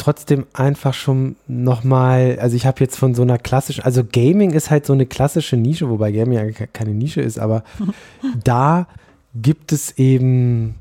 [0.00, 4.70] trotzdem einfach schon nochmal, also ich habe jetzt von so einer klassischen, also Gaming ist
[4.70, 7.64] halt so eine klassische Nische, wobei Gaming ja keine Nische ist, aber
[8.44, 8.86] da
[9.34, 10.76] gibt es eben,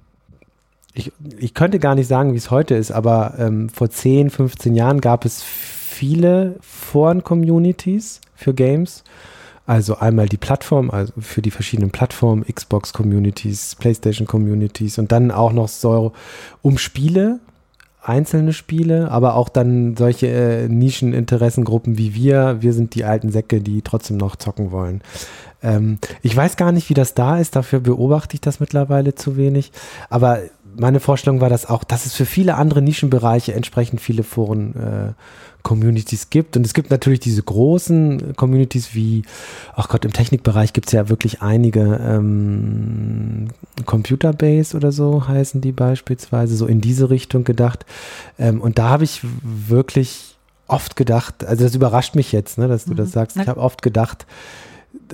[0.94, 4.74] ich, ich könnte gar nicht sagen, wie es heute ist, aber ähm, vor 10, 15
[4.74, 9.04] Jahren gab es viele Foren-Communities für Games.
[9.66, 15.68] Also einmal die Plattform, also für die verschiedenen Plattformen, Xbox-Communities, PlayStation-Communities und dann auch noch
[15.68, 16.14] so
[16.64, 17.40] um Spiele,
[18.02, 22.58] einzelne Spiele, aber auch dann solche äh, Nischeninteressengruppen wie wir.
[22.62, 25.02] Wir sind die alten Säcke, die trotzdem noch zocken wollen.
[25.62, 29.36] Ähm, ich weiß gar nicht, wie das da ist, dafür beobachte ich das mittlerweile zu
[29.36, 29.72] wenig.
[30.10, 30.40] Aber
[30.80, 35.14] meine Vorstellung war das auch, dass es für viele andere Nischenbereiche entsprechend viele Foren äh,
[35.64, 36.56] Communities gibt.
[36.56, 39.24] Und es gibt natürlich diese großen Communities wie,
[39.76, 43.50] ach Gott, im Technikbereich gibt es ja wirklich einige ähm,
[43.86, 47.86] Computerbase oder so heißen die beispielsweise, so in diese Richtung gedacht.
[48.38, 50.38] Ähm, und da habe ich wirklich
[50.68, 52.98] oft gedacht, also das überrascht mich jetzt, ne, dass du mhm.
[52.98, 53.38] das sagst.
[53.38, 54.26] Ich habe oft gedacht,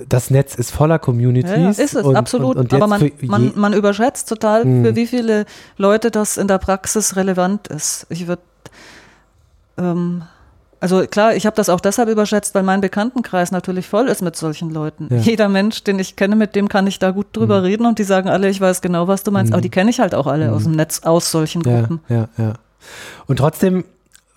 [0.08, 1.50] das Netz ist voller Communities.
[1.50, 2.56] Ja, ist es, und, absolut.
[2.56, 4.84] Und, und Aber man, man, man, überschätzt total, mh.
[4.84, 8.06] für wie viele Leute das in der Praxis relevant ist.
[8.10, 8.42] Ich würde
[9.78, 10.22] ähm,
[10.80, 14.36] also klar, ich habe das auch deshalb überschätzt, weil mein Bekanntenkreis natürlich voll ist mit
[14.36, 15.08] solchen Leuten.
[15.10, 15.16] Ja.
[15.18, 17.64] Jeder Mensch, den ich kenne, mit dem kann ich da gut drüber mhm.
[17.64, 19.54] reden und die sagen alle, ich weiß genau, was du meinst, mhm.
[19.54, 22.00] aber die kenne ich halt auch alle aus dem Netz, aus solchen Gruppen.
[22.08, 22.52] Ja, ja, ja.
[23.26, 23.84] Und trotzdem,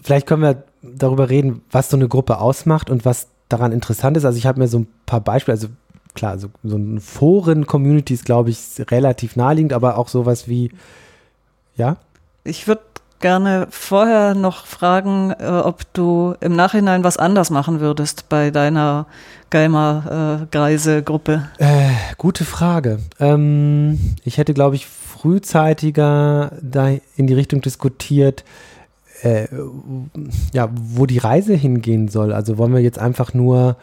[0.01, 4.25] vielleicht können wir darüber reden, was so eine Gruppe ausmacht und was daran interessant ist.
[4.25, 5.67] Also ich habe mir so ein paar Beispiele, also
[6.13, 8.59] klar, so, so ein Foren-Community ist, glaube ich,
[8.89, 10.71] relativ naheliegend, aber auch sowas wie,
[11.75, 11.97] ja?
[12.43, 12.81] Ich würde
[13.19, 19.07] gerne vorher noch fragen, äh, ob du im Nachhinein was anders machen würdest bei deiner
[19.49, 21.49] Geimer-Greise-Gruppe.
[21.57, 22.99] Äh, gute Frage.
[23.19, 28.45] Ähm, ich hätte, glaube ich, frühzeitiger da in die Richtung diskutiert,
[29.21, 29.47] äh,
[30.53, 32.33] ja, wo die Reise hingehen soll.
[32.33, 33.77] Also wollen wir jetzt einfach nur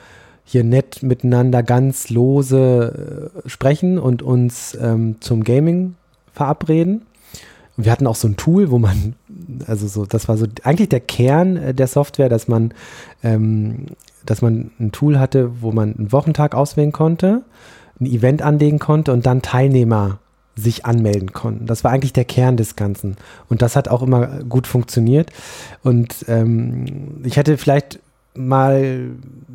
[0.44, 5.96] hier nett miteinander ganz lose äh, sprechen und uns ähm, zum Gaming
[6.33, 7.03] verabreden?
[7.77, 9.14] Und wir hatten auch so ein Tool, wo man,
[9.66, 12.72] also so, das war so eigentlich der Kern äh, der Software, dass man,
[13.22, 13.87] ähm,
[14.25, 17.42] dass man ein Tool hatte, wo man einen Wochentag auswählen konnte,
[18.01, 20.18] ein Event anlegen konnte und dann Teilnehmer
[20.57, 21.66] sich anmelden konnten.
[21.66, 23.16] Das war eigentlich der Kern des Ganzen.
[23.49, 25.31] Und das hat auch immer gut funktioniert.
[25.83, 28.01] Und ähm, ich hätte vielleicht
[28.35, 29.11] mal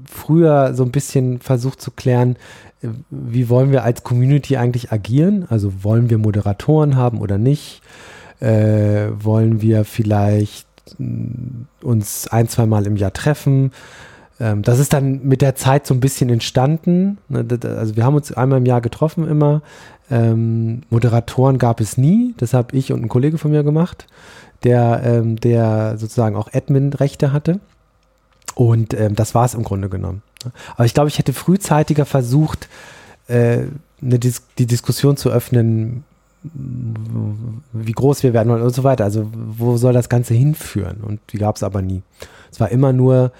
[0.05, 2.35] früher so ein bisschen versucht zu klären,
[2.81, 5.45] äh, wie wollen wir als Community eigentlich agieren?
[5.49, 7.81] Also wollen wir Moderatoren haben oder nicht?
[8.39, 13.71] Äh, wollen wir vielleicht mm, uns ein, zwei Mal im Jahr treffen?
[14.41, 17.19] Ähm, das ist dann mit der Zeit so ein bisschen entstanden.
[17.29, 19.61] Ne, also wir haben uns einmal im Jahr getroffen immer.
[20.09, 22.33] Ähm, Moderatoren gab es nie.
[22.37, 24.07] Das habe ich und ein Kollege von mir gemacht,
[24.63, 27.59] der, ähm, der sozusagen auch Admin-Rechte hatte.
[28.55, 30.23] Und ähm, das war es im Grunde genommen.
[30.75, 32.67] Aber ich glaube, ich hätte frühzeitiger versucht,
[33.27, 33.59] äh,
[34.01, 36.03] eine Dis die Diskussion zu öffnen,
[36.43, 39.03] wie groß wir werden wollen und so weiter.
[39.03, 41.01] Also wo soll das Ganze hinführen?
[41.01, 42.01] Und die gab es aber nie.
[42.51, 43.31] Es war immer nur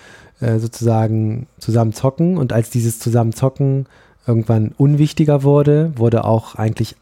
[0.41, 3.86] äh, sozusagen zusammen zocken und als dieses zusammen zocken
[4.27, 6.95] irgendwann unwichtiger wurde, wurde auch eigentlich,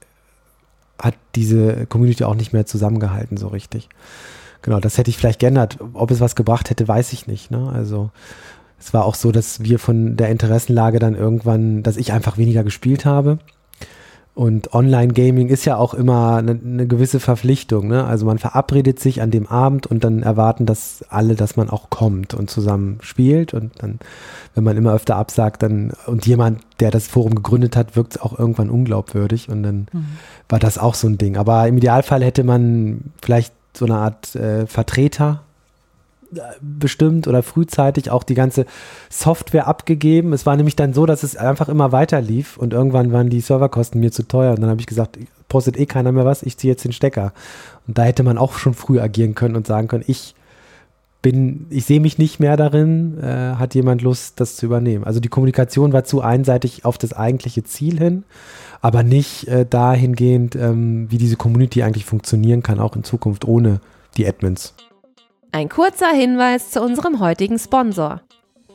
[0.97, 3.89] hat diese Community auch nicht mehr zusammengehalten so richtig.
[4.61, 5.77] Genau, das hätte ich vielleicht geändert.
[5.93, 7.49] Ob es was gebracht hätte, weiß ich nicht.
[7.49, 7.69] Ne?
[7.73, 8.11] Also
[8.77, 12.63] es war auch so, dass wir von der Interessenlage dann irgendwann, dass ich einfach weniger
[12.63, 13.39] gespielt habe
[14.39, 17.89] und Online-Gaming ist ja auch immer eine, eine gewisse Verpflichtung.
[17.89, 18.05] Ne?
[18.05, 21.89] Also man verabredet sich an dem Abend und dann erwarten das alle, dass man auch
[21.89, 23.53] kommt und zusammen spielt.
[23.53, 23.99] Und dann,
[24.55, 28.21] wenn man immer öfter absagt, dann und jemand, der das Forum gegründet hat, wirkt es
[28.21, 29.49] auch irgendwann unglaubwürdig.
[29.49, 30.05] Und dann mhm.
[30.47, 31.35] war das auch so ein Ding.
[31.35, 35.41] Aber im Idealfall hätte man vielleicht so eine Art äh, Vertreter
[36.61, 38.65] bestimmt oder frühzeitig auch die ganze
[39.09, 40.33] Software abgegeben.
[40.33, 43.41] Es war nämlich dann so, dass es einfach immer weiter lief und irgendwann waren die
[43.41, 46.57] Serverkosten mir zu teuer und dann habe ich gesagt, postet eh keiner mehr was, ich
[46.57, 47.33] ziehe jetzt den Stecker.
[47.87, 50.35] Und da hätte man auch schon früh agieren können und sagen können, ich
[51.21, 55.03] bin, ich sehe mich nicht mehr darin, äh, hat jemand Lust, das zu übernehmen.
[55.03, 58.23] Also die Kommunikation war zu einseitig auf das eigentliche Ziel hin,
[58.81, 63.81] aber nicht äh, dahingehend, ähm, wie diese Community eigentlich funktionieren kann, auch in Zukunft ohne
[64.15, 64.73] die Admins.
[65.51, 68.21] Ein kurzer Hinweis zu unserem heutigen Sponsor.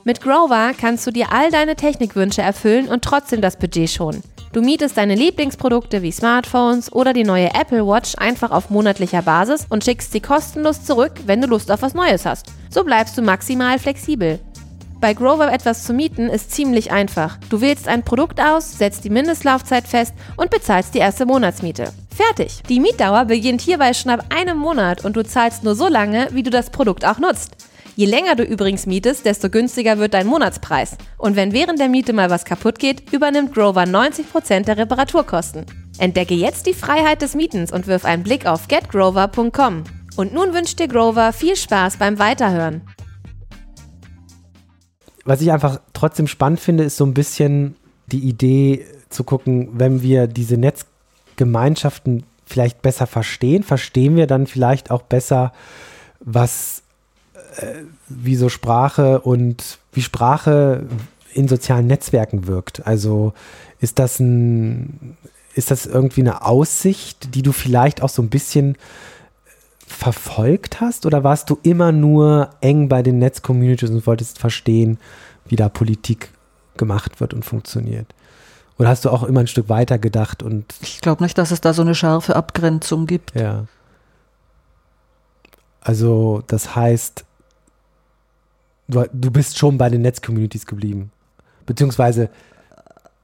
[0.03, 4.25] Mit Grover kannst du dir all deine Technikwünsche erfüllen und trotzdem das Budget schonen.
[4.53, 9.67] Du mietest deine Lieblingsprodukte wie Smartphones oder die neue Apple Watch einfach auf monatlicher Basis
[9.69, 12.47] und schickst sie kostenlos zurück, wenn du Lust auf was Neues hast.
[12.71, 14.41] So bleibst du maximal flexibel.
[15.05, 17.37] Bei Grover etwas zu mieten ist ziemlich einfach.
[17.51, 21.93] Du wählst ein Produkt aus, setzt die Mindestlaufzeit fest und bezahlst die erste Monatsmiete.
[22.09, 22.63] Fertig.
[22.71, 26.43] Die Mietdauer beginnt hierbei schon ab einem Monat und du zahlst nur so lange, wie
[26.43, 27.55] du das Produkt auch nutzt.
[27.97, 30.97] Je länger du übrigens mietest, desto günstiger wird dein Monatspreis.
[31.19, 35.67] Und wenn während der Miete mal was kaputt geht, übernimmt Grover 90% der Reparaturkosten.
[35.99, 39.85] Entdecke jetzt die Freiheit des Mietens und wirf einen Blick auf getgrover.com.
[40.17, 42.81] Und nun wünscht dir Grover viel Spaß beim Weiterhören.
[45.25, 50.03] Was ich einfach trotzdem spannend finde, ist so ein bisschen die Idee zu gucken, wenn
[50.03, 50.87] wir diese Netz
[51.37, 55.53] Gemeinschaften vielleicht besser verstehen, verstehen wir dann vielleicht auch besser,
[56.21, 56.83] was,
[57.57, 60.87] äh, wie so Sprache und wie Sprache
[61.33, 62.87] in sozialen Netzwerken wirkt.
[62.87, 63.33] Also
[63.81, 65.17] ist das ein,
[65.55, 68.77] ist das irgendwie eine Aussicht, die du vielleicht auch so ein bisschen
[69.95, 71.07] verfolgt hast?
[71.07, 74.99] Oder warst du immer nur eng bei den Netz-Communities und wolltest verstehen,
[75.47, 76.31] wie da Politik
[76.77, 78.15] gemacht wird und funktioniert?
[78.79, 80.75] Oder hast du auch immer ein Stück weiter gedacht und.
[80.81, 83.35] Ich glaube nicht, dass es da so eine scharfe Abgrenzung gibt.
[83.35, 83.67] Ja.
[85.81, 87.25] Also, das heißt,
[88.89, 91.13] du, du bist schon bei den Netz-Communities geblieben.
[91.67, 92.31] Beziehungsweise,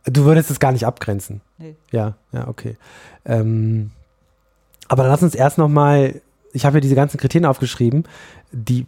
[0.04, 1.40] du würdest es gar nicht abgrenzen.
[1.58, 1.76] Nee.
[1.90, 2.76] Ja, ja, okay.
[3.24, 3.90] Ähm,
[4.88, 6.20] aber dann lass uns erst nochmal,
[6.52, 8.04] ich habe ja diese ganzen Kriterien aufgeschrieben,
[8.52, 8.86] die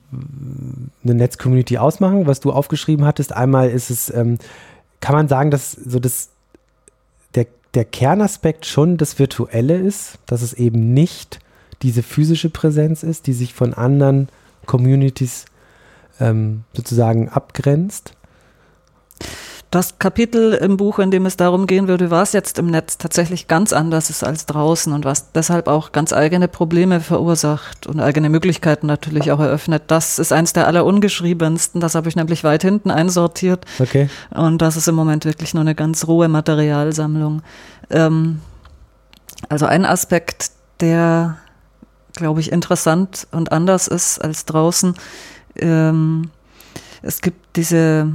[1.04, 3.32] eine Netz-Community ausmachen, was du aufgeschrieben hattest.
[3.32, 4.38] Einmal ist es, ähm,
[5.00, 6.30] kann man sagen, dass so das,
[7.34, 11.38] der, der Kernaspekt schon das Virtuelle ist, dass es eben nicht
[11.82, 14.28] diese physische Präsenz ist, die sich von anderen
[14.66, 15.46] Communities
[16.20, 18.14] ähm, sozusagen abgrenzt.
[19.72, 23.48] Das Kapitel im Buch, in dem es darum gehen würde, was jetzt im Netz tatsächlich
[23.48, 28.28] ganz anders ist als draußen und was deshalb auch ganz eigene Probleme verursacht und eigene
[28.28, 31.80] Möglichkeiten natürlich auch eröffnet, das ist eins der allerungeschriebensten.
[31.80, 33.64] Das habe ich nämlich weit hinten einsortiert.
[33.78, 34.10] Okay.
[34.28, 37.40] Und das ist im Moment wirklich nur eine ganz rohe Materialsammlung.
[37.88, 38.42] Ähm,
[39.48, 41.38] also ein Aspekt, der,
[42.12, 44.92] glaube ich, interessant und anders ist als draußen.
[45.56, 46.28] Ähm,
[47.00, 48.12] es gibt diese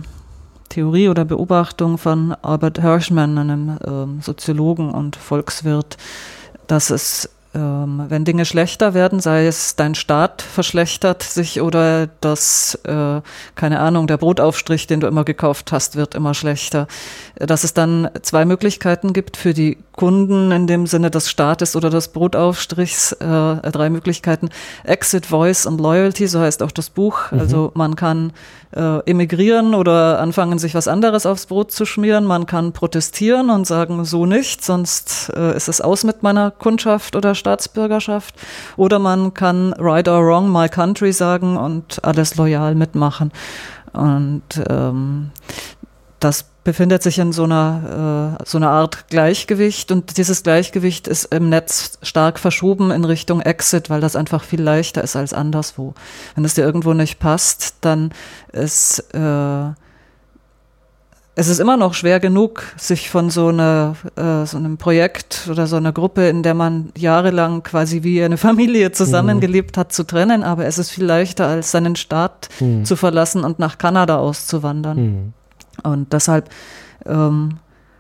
[0.70, 5.98] Theorie oder Beobachtung von Albert Hirschman, einem ähm, Soziologen und Volkswirt,
[6.68, 12.76] dass es ähm, wenn Dinge schlechter werden, sei es dein Staat verschlechtert sich oder das,
[12.84, 13.22] äh,
[13.56, 16.88] keine Ahnung, der Brotaufstrich, den du immer gekauft hast, wird immer schlechter.
[17.36, 21.90] Dass es dann zwei Möglichkeiten gibt für die Kunden in dem Sinne des Staates oder
[21.90, 24.50] des Brotaufstrichs, äh, drei Möglichkeiten.
[24.84, 27.32] Exit, Voice und Loyalty, so heißt auch das Buch.
[27.32, 27.40] Mhm.
[27.40, 28.32] Also man kann
[28.76, 32.26] äh, emigrieren oder anfangen, sich was anderes aufs Brot zu schmieren.
[32.26, 37.16] Man kann protestieren und sagen, so nicht, sonst äh, ist es aus mit meiner Kundschaft
[37.16, 38.36] oder Staatsbürgerschaft.
[38.78, 43.32] Oder man kann right or wrong, my country sagen und alles loyal mitmachen.
[43.94, 45.32] Und ähm,
[46.20, 51.34] das befindet sich in so einer, äh, so einer Art Gleichgewicht und dieses Gleichgewicht ist
[51.34, 55.94] im Netz stark verschoben in Richtung Exit, weil das einfach viel leichter ist als anderswo.
[56.36, 58.12] Wenn es dir irgendwo nicht passt, dann
[58.52, 59.70] ist äh,
[61.36, 65.68] es ist immer noch schwer genug, sich von so, einer, äh, so einem Projekt oder
[65.68, 70.44] so einer Gruppe, in der man jahrelang quasi wie eine Familie zusammengelebt hat, zu trennen.
[70.44, 72.84] Aber es ist viel leichter, als seinen Staat mhm.
[72.84, 74.98] zu verlassen und nach Kanada auszuwandern.
[74.98, 75.34] Mhm.
[75.84, 76.50] Und deshalb
[77.06, 77.60] ähm,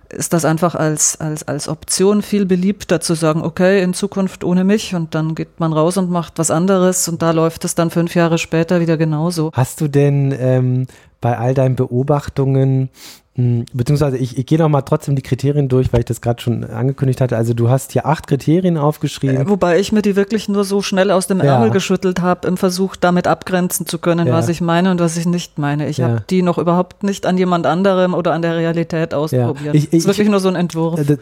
[0.09, 4.63] ist das einfach als, als, als Option viel beliebter zu sagen, okay, in Zukunft ohne
[4.63, 7.89] mich und dann geht man raus und macht was anderes und da läuft es dann
[7.89, 9.51] fünf Jahre später wieder genauso.
[9.53, 10.87] Hast du denn ähm,
[11.21, 12.89] bei all deinen Beobachtungen
[13.38, 16.41] hm, beziehungsweise ich, ich gehe noch mal trotzdem die Kriterien durch, weil ich das gerade
[16.41, 17.38] schon angekündigt hatte.
[17.38, 19.38] Also du hast hier acht Kriterien aufgeschrieben.
[19.38, 21.73] Äh, wobei ich mir die wirklich nur so schnell aus dem Ärmel ja.
[21.73, 24.34] geschüttelt habe, im Versuch damit abgrenzen zu können, ja.
[24.34, 25.88] was ich meine und was ich nicht meine.
[25.88, 26.08] Ich ja.
[26.08, 29.75] habe die noch überhaupt nicht an jemand anderem oder an der Realität ausprobiert.
[29.75, 30.99] Ich, ich, das ist wirklich ich, nur so ein Entwurf.
[31.08, 31.17] Äh,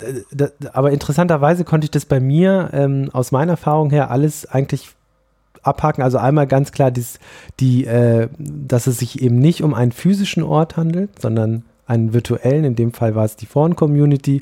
[0.71, 4.94] aber interessanterweise konnte ich das bei mir ähm, aus meiner Erfahrung her alles eigentlich
[5.65, 6.03] abhaken.
[6.03, 7.19] Also einmal ganz klar, dies,
[7.59, 12.63] die, äh, dass es sich eben nicht um einen physischen Ort handelt, sondern einen virtuellen,
[12.63, 14.41] in dem Fall war es die Foren-Community.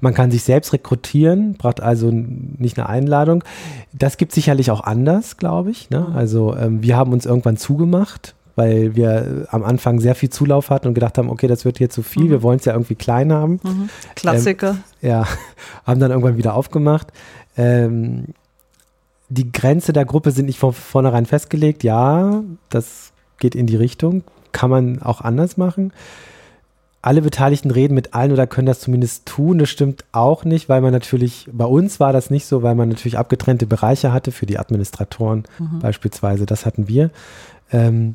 [0.00, 3.44] Man kann sich selbst rekrutieren, braucht also nicht eine Einladung.
[3.92, 5.88] Das gibt sicherlich auch anders, glaube ich.
[5.90, 6.06] Ne?
[6.08, 6.16] Mhm.
[6.16, 10.86] Also ähm, wir haben uns irgendwann zugemacht, weil wir am Anfang sehr viel Zulauf hatten
[10.88, 12.30] und gedacht haben, okay, das wird hier zu viel, mhm.
[12.30, 13.60] wir wollen es ja irgendwie klein haben.
[13.62, 13.88] Mhm.
[14.14, 14.76] Klassiker.
[15.00, 15.26] Ähm, ja,
[15.86, 17.08] haben dann irgendwann wieder aufgemacht.
[17.56, 18.26] Ähm,
[19.32, 21.82] die Grenze der Gruppe sind nicht von vornherein festgelegt.
[21.84, 24.24] Ja, das geht in die Richtung.
[24.52, 25.92] Kann man auch anders machen
[27.02, 29.58] alle Beteiligten reden mit allen oder können das zumindest tun.
[29.58, 32.88] Das stimmt auch nicht, weil man natürlich, bei uns war das nicht so, weil man
[32.88, 35.80] natürlich abgetrennte Bereiche hatte für die Administratoren mhm.
[35.80, 36.46] beispielsweise.
[36.46, 37.10] Das hatten wir.
[37.72, 38.14] Ähm,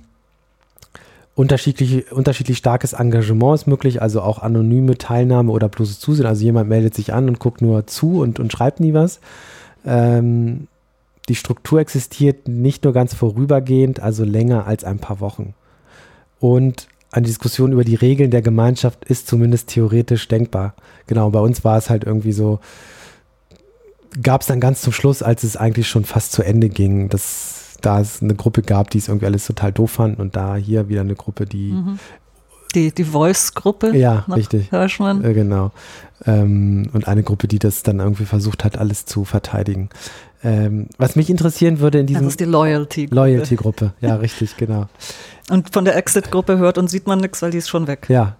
[1.36, 6.25] unterschiedlich, unterschiedlich starkes Engagement ist möglich, also auch anonyme Teilnahme oder bloßes Zusehen.
[6.25, 9.19] Also jemand meldet sich an und guckt nur zu und, und schreibt nie was.
[9.86, 10.67] Ähm,
[11.30, 15.54] die Struktur existiert nicht nur ganz vorübergehend, also länger als ein paar Wochen.
[16.40, 20.76] Und eine Diskussion über die Regeln der Gemeinschaft ist zumindest theoretisch denkbar.
[21.08, 22.60] Genau, bei uns war es halt irgendwie so,
[24.22, 27.78] gab es dann ganz zum Schluss, als es eigentlich schon fast zu Ende ging, dass
[27.82, 30.90] da es eine Gruppe gab, die es irgendwie alles total doof fand und da hier
[30.90, 32.00] wieder eine Gruppe, die mhm.
[32.76, 33.96] Die, die Voice-Gruppe.
[33.96, 34.70] Ja, richtig.
[34.70, 35.24] Hirschmann.
[35.24, 35.72] Äh, genau.
[36.26, 39.90] Ähm, und eine Gruppe, die das dann irgendwie versucht hat, alles zu verteidigen.
[40.43, 42.23] Ähm, was mich interessieren würde in diesem.
[42.23, 43.15] Das ist die Loyalty-Gruppe.
[43.15, 44.86] Loyalty-Gruppe, ja, richtig, genau.
[45.50, 48.06] Und von der Exit-Gruppe hört und sieht man nichts, weil die ist schon weg.
[48.10, 48.36] Ja,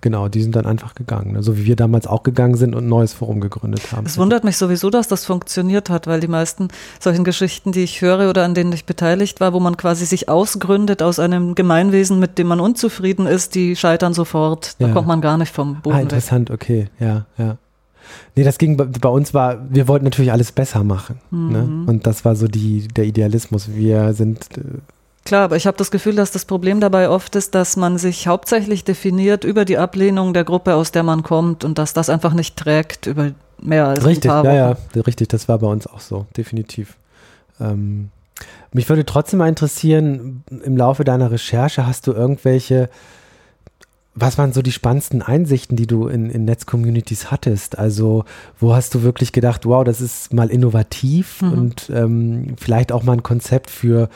[0.00, 1.32] genau, die sind dann einfach gegangen.
[1.34, 1.42] Ne?
[1.44, 4.04] So wie wir damals auch gegangen sind und ein neues Forum gegründet haben.
[4.06, 8.00] Es wundert mich sowieso, dass das funktioniert hat, weil die meisten solchen Geschichten, die ich
[8.00, 12.18] höre oder an denen ich beteiligt war, wo man quasi sich ausgründet aus einem Gemeinwesen,
[12.18, 14.74] mit dem man unzufrieden ist, die scheitern sofort.
[14.80, 14.92] Da Ja.
[14.92, 16.02] kommt man gar nicht vom Boden Ah, weg.
[16.04, 17.58] interessant, okay, ja, ja.
[18.36, 21.20] Nee, das ging bei, bei uns war, wir wollten natürlich alles besser machen.
[21.30, 21.62] Ne?
[21.62, 21.88] Mhm.
[21.88, 23.68] Und das war so die, der Idealismus.
[23.74, 24.62] Wir sind, äh,
[25.24, 28.26] Klar, aber ich habe das Gefühl, dass das Problem dabei oft ist, dass man sich
[28.26, 32.32] hauptsächlich definiert über die Ablehnung der Gruppe, aus der man kommt und dass das einfach
[32.32, 34.78] nicht trägt über mehr als richtig, ein paar ja, Wochen.
[34.94, 36.96] ja, richtig, das war bei uns auch so, definitiv.
[37.60, 38.08] Ähm,
[38.72, 42.88] mich würde trotzdem mal interessieren, im Laufe deiner Recherche hast du irgendwelche,
[44.20, 47.78] was waren so die spannendsten Einsichten, die du in, in Netzcommunities hattest?
[47.78, 48.24] Also,
[48.58, 51.52] wo hast du wirklich gedacht, wow, das ist mal innovativ Mhm.
[51.52, 54.08] und ähm, vielleicht auch mal ein Konzept für,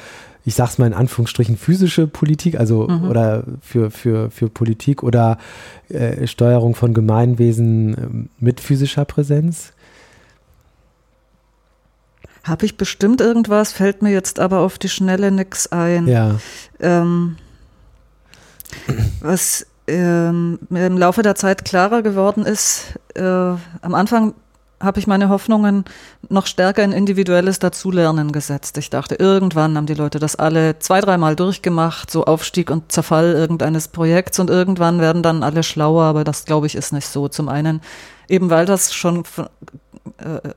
[0.45, 3.09] ich sag's mal in Anführungsstrichen, physische Politik, also Mhm.
[3.09, 5.39] oder für, für, für Politik oder
[5.89, 9.73] äh, Steuerung von Gemeinwesen ähm, mit physischer Präsenz?
[12.45, 16.09] Habe ich bestimmt irgendwas, fällt mir jetzt aber auf die Schnelle nix ein.
[16.09, 16.41] Ja.
[16.81, 17.37] Ähm,
[19.21, 24.35] was ähm, mir im Laufe der Zeit klarer geworden ist, äh, am Anfang
[24.81, 25.85] habe ich meine Hoffnungen
[26.29, 28.77] noch stärker in individuelles Dazulernen gesetzt.
[28.79, 33.33] Ich dachte, irgendwann haben die Leute das alle zwei, dreimal durchgemacht, so Aufstieg und Zerfall
[33.33, 37.29] irgendeines Projekts und irgendwann werden dann alle schlauer, aber das glaube ich ist nicht so.
[37.29, 37.81] Zum einen
[38.29, 39.23] eben, weil das schon
[40.19, 40.49] äh,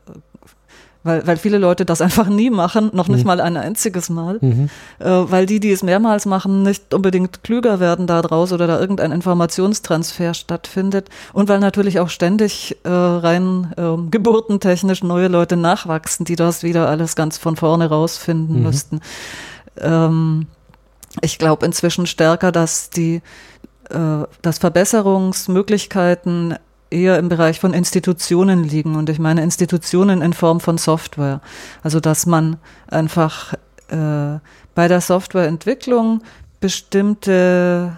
[1.06, 3.28] weil, weil viele Leute das einfach nie machen, noch nicht Mhm.
[3.28, 4.70] mal ein einziges Mal Mhm.
[5.00, 9.14] äh, weil die, die es mehrmals machen, nicht unbedingt klüger werden daraus oder da irgendein
[9.14, 16.36] Informationstransfer stattfindet und weil natürlich auch ständig äh, rein ähm, geburtentechnisch neue Leute nachwachsen, die
[16.36, 18.64] das wieder alles ganz von vorne rausfinden Mhm.
[18.64, 19.02] müssten.
[19.80, 20.48] Ähm,
[21.22, 23.22] ich glaube inzwischen stärker, dass die
[23.92, 26.56] äh, dass Verbesserungsmöglichkeiten
[26.90, 28.96] eher im Bereich von Institutionen liegen.
[28.96, 31.42] Und ich meine Institutionen in Form von Software.
[31.84, 33.54] Also dass man einfach
[33.90, 34.40] äh,
[34.76, 36.22] bei der Softwareentwicklung
[36.60, 37.98] bestimmte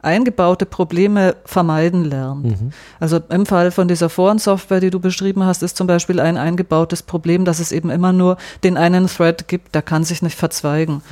[0.00, 2.44] eingebaute Probleme vermeiden lernt.
[2.44, 2.72] Mhm.
[3.00, 7.02] Also im Fall von dieser Forensoftware, die du beschrieben hast, ist zum Beispiel ein eingebautes
[7.02, 11.02] Problem, dass es eben immer nur den einen Thread gibt, der kann sich nicht verzweigen.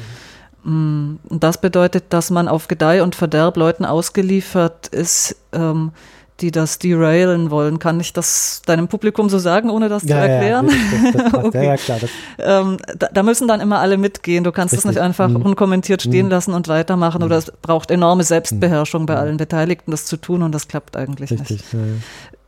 [0.63, 5.91] Mm, Und das bedeutet, dass man auf Gedeih und Verderb Leuten ausgeliefert ist, ähm,
[6.41, 7.79] die das derailen wollen.
[7.79, 10.69] Kann ich das deinem Publikum so sagen, ohne das zu erklären?
[10.69, 11.35] Ja, das, das.
[11.45, 11.65] Okay.
[11.65, 11.99] ja, ja, klar.
[12.39, 14.45] Ähm, da, da müssen dann immer alle mitgehen.
[14.45, 15.37] Du kannst es nicht einfach Mhm.
[15.43, 16.31] unkommentiert stehen Mhm.
[16.31, 20.53] lassen und weitermachen oder es braucht enorme Selbstbeherrschung bei allen Beteiligten, das zu tun und
[20.53, 21.41] das klappt eigentlich nicht.
[21.51, 21.73] richtig.
[21.73, 21.85] Ja, ja.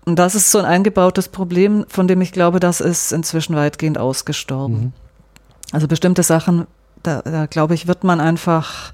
[0.05, 3.99] Und das ist so ein eingebautes Problem, von dem ich glaube, das ist inzwischen weitgehend
[3.99, 4.75] ausgestorben.
[4.81, 4.93] Mhm.
[5.73, 6.67] Also bestimmte Sachen,
[7.03, 8.93] da, da glaube ich, wird man einfach,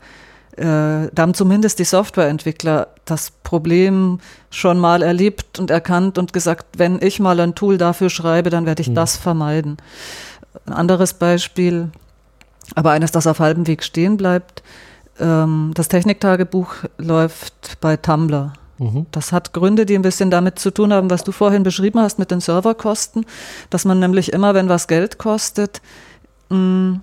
[0.56, 7.02] da haben zumindest die Softwareentwickler das Problem schon mal erlebt und erkannt und gesagt, wenn
[7.02, 8.94] ich mal ein Tool dafür schreibe, dann werde ich Mhm.
[8.94, 9.78] das vermeiden.
[10.66, 11.90] Ein anderes Beispiel,
[12.76, 14.62] aber eines, das auf halbem Weg stehen bleibt,
[15.18, 18.52] ähm, das Techniktagebuch läuft bei Tumblr.
[18.78, 19.06] Mhm.
[19.10, 22.18] Das hat Gründe, die ein bisschen damit zu tun haben, was du vorhin beschrieben hast
[22.20, 23.26] mit den Serverkosten,
[23.70, 25.80] dass man nämlich immer, wenn was Geld kostet,
[26.50, 27.00] mh,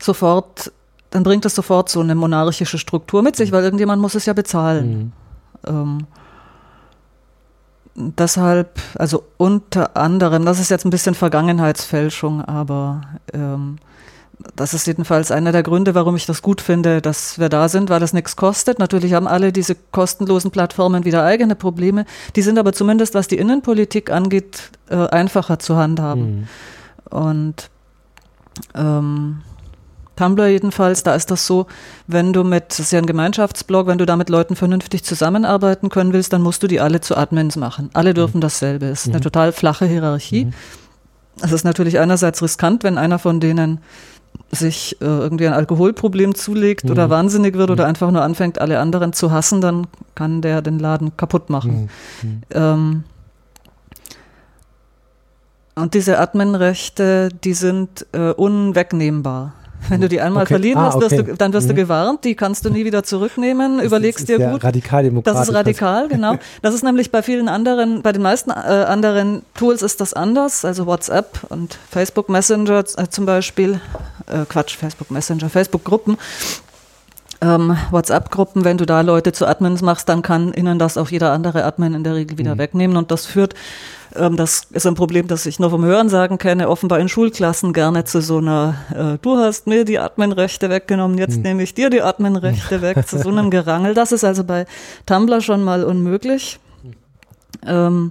[0.00, 0.72] sofort,
[1.12, 4.32] dann bringt es sofort so eine monarchische Struktur mit sich, weil irgendjemand muss es ja
[4.32, 5.12] bezahlen.
[5.66, 5.72] Mhm.
[5.74, 6.06] Ähm,
[7.94, 13.76] deshalb, also unter anderem, das ist jetzt ein bisschen Vergangenheitsfälschung, aber ähm,
[14.56, 17.90] das ist jedenfalls einer der Gründe, warum ich das gut finde, dass wir da sind,
[17.90, 18.78] weil das nichts kostet.
[18.78, 22.06] Natürlich haben alle diese kostenlosen Plattformen wieder eigene Probleme.
[22.34, 26.48] Die sind aber zumindest, was die Innenpolitik angeht, äh, einfacher zu handhaben.
[27.10, 27.16] Mhm.
[27.16, 27.70] Und
[28.74, 29.42] ähm,
[30.16, 31.66] Tumblr jedenfalls, da ist das so,
[32.06, 35.88] wenn du mit, das ist ja ein Gemeinschaftsblog, wenn du da mit Leuten vernünftig zusammenarbeiten
[35.88, 37.90] können willst, dann musst du die alle zu Admins machen.
[37.94, 38.86] Alle dürfen dasselbe.
[38.86, 39.22] Es ist eine Mhm.
[39.22, 40.46] total flache Hierarchie.
[40.46, 40.52] Mhm.
[41.42, 43.80] Es ist natürlich einerseits riskant, wenn einer von denen
[44.50, 47.10] sich äh, irgendwie ein Alkoholproblem zulegt oder Mhm.
[47.10, 51.16] wahnsinnig wird oder einfach nur anfängt, alle anderen zu hassen, dann kann der den Laden
[51.16, 51.88] kaputt machen.
[52.22, 52.28] Mhm.
[52.28, 52.42] Mhm.
[52.50, 53.04] Ähm,
[55.74, 59.54] und diese Adminrechte, die sind äh, unwegnehmbar.
[59.88, 60.54] Wenn du die einmal Okay.
[60.54, 61.22] verliehen Ah, hast, wirst okay.
[61.32, 61.76] du, dann wirst du Mhm.
[61.76, 64.62] gewarnt, die kannst du nie wieder zurücknehmen, Das überlegst ist dir ja gut.
[64.64, 65.38] Radikal demokratisch.
[65.40, 66.36] Das ist radikal, genau.
[66.62, 70.64] Das ist nämlich bei vielen anderen, bei den meisten äh, anderen Tools ist das anders.
[70.64, 73.80] Also WhatsApp und Facebook Messenger äh, zum Beispiel,
[74.26, 76.16] äh, Quatsch, Facebook Messenger, Facebook-Gruppen.
[77.42, 81.32] Ähm, WhatsApp-Gruppen, wenn du da Leute zu Admins machst, dann kann ihnen das auch jeder
[81.32, 82.58] andere Admin in der Regel wieder mhm.
[82.58, 83.54] wegnehmen und das führt
[84.14, 88.04] ähm, das ist ein Problem, das ich nur vom Hörensagen kenne, offenbar in Schulklassen gerne
[88.04, 91.42] zu so einer, äh, du hast mir die Adminrechte weggenommen, jetzt hm.
[91.42, 93.94] nehme ich dir die Adminrechte weg, zu so einem Gerangel.
[93.94, 94.66] Das ist also bei
[95.06, 96.58] Tumblr schon mal unmöglich.
[97.66, 98.10] Ähm,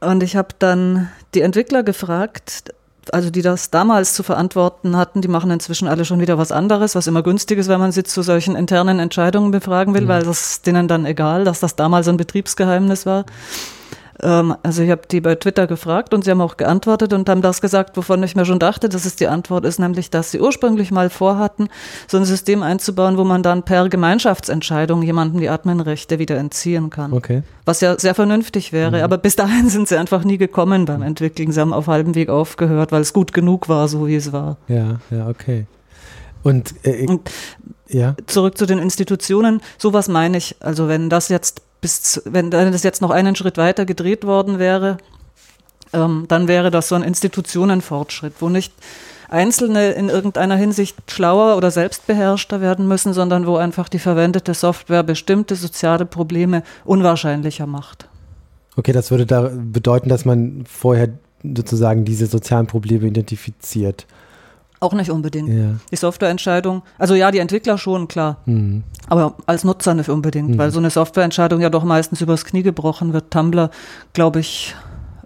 [0.00, 2.72] und ich habe dann die Entwickler gefragt,
[3.10, 6.94] also die das damals zu verantworten hatten, die machen inzwischen alle schon wieder was anderes,
[6.94, 10.08] was immer günstig ist, wenn man sie zu solchen internen Entscheidungen befragen will, mhm.
[10.08, 13.24] weil das denen dann egal, dass das damals ein Betriebsgeheimnis war.
[14.22, 17.42] Ähm, also ich habe die bei Twitter gefragt und sie haben auch geantwortet und haben
[17.42, 20.40] das gesagt, wovon ich mir schon dachte, dass es die Antwort ist, nämlich, dass sie
[20.40, 21.68] ursprünglich mal vorhatten,
[22.06, 27.12] so ein System einzubauen, wo man dann per Gemeinschaftsentscheidung jemandem die Adminrechte wieder entziehen kann.
[27.12, 27.42] Okay.
[27.64, 29.04] Was ja sehr vernünftig wäre, mhm.
[29.04, 31.50] aber bis dahin sind sie einfach nie gekommen beim Entwickeln.
[31.50, 34.56] Sie haben auf halbem Weg aufgehört, weil es gut genug war, so wie es war.
[34.68, 35.66] Ja, ja, okay.
[36.44, 37.30] Und, äh, und
[37.88, 38.16] ja.
[38.26, 40.56] zurück zu den Institutionen, sowas meine ich.
[40.60, 44.96] Also wenn das jetzt bis, wenn das jetzt noch einen Schritt weiter gedreht worden wäre,
[45.92, 48.72] ähm, dann wäre das so ein Institutionenfortschritt, wo nicht
[49.28, 55.02] Einzelne in irgendeiner Hinsicht schlauer oder selbstbeherrschter werden müssen, sondern wo einfach die verwendete Software
[55.02, 58.08] bestimmte soziale Probleme unwahrscheinlicher macht.
[58.76, 61.08] Okay, das würde da bedeuten, dass man vorher
[61.42, 64.06] sozusagen diese sozialen Probleme identifiziert.
[64.82, 65.48] Auch nicht unbedingt.
[65.48, 65.76] Ja.
[65.92, 68.38] Die Softwareentscheidung, also ja, die Entwickler schon, klar.
[68.46, 68.82] Mhm.
[69.08, 70.58] Aber als Nutzer nicht unbedingt, mhm.
[70.58, 73.30] weil so eine Softwareentscheidung ja doch meistens übers Knie gebrochen wird.
[73.30, 73.70] Tumblr,
[74.12, 74.74] glaube ich,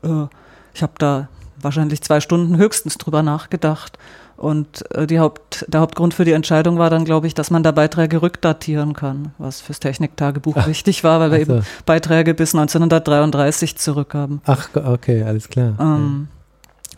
[0.02, 0.26] äh,
[0.74, 1.28] ich habe da
[1.58, 3.96] wahrscheinlich zwei Stunden höchstens drüber nachgedacht.
[4.36, 7.62] Und äh, die Haupt, der Hauptgrund für die Entscheidung war dann, glaube ich, dass man
[7.62, 11.52] da Beiträge rückdatieren kann, was fürs Techniktagebuch Ach, wichtig war, weil wir so.
[11.54, 14.42] eben Beiträge bis 1933 zurückhaben.
[14.44, 15.76] Ach, okay, alles klar.
[15.80, 16.28] Ähm,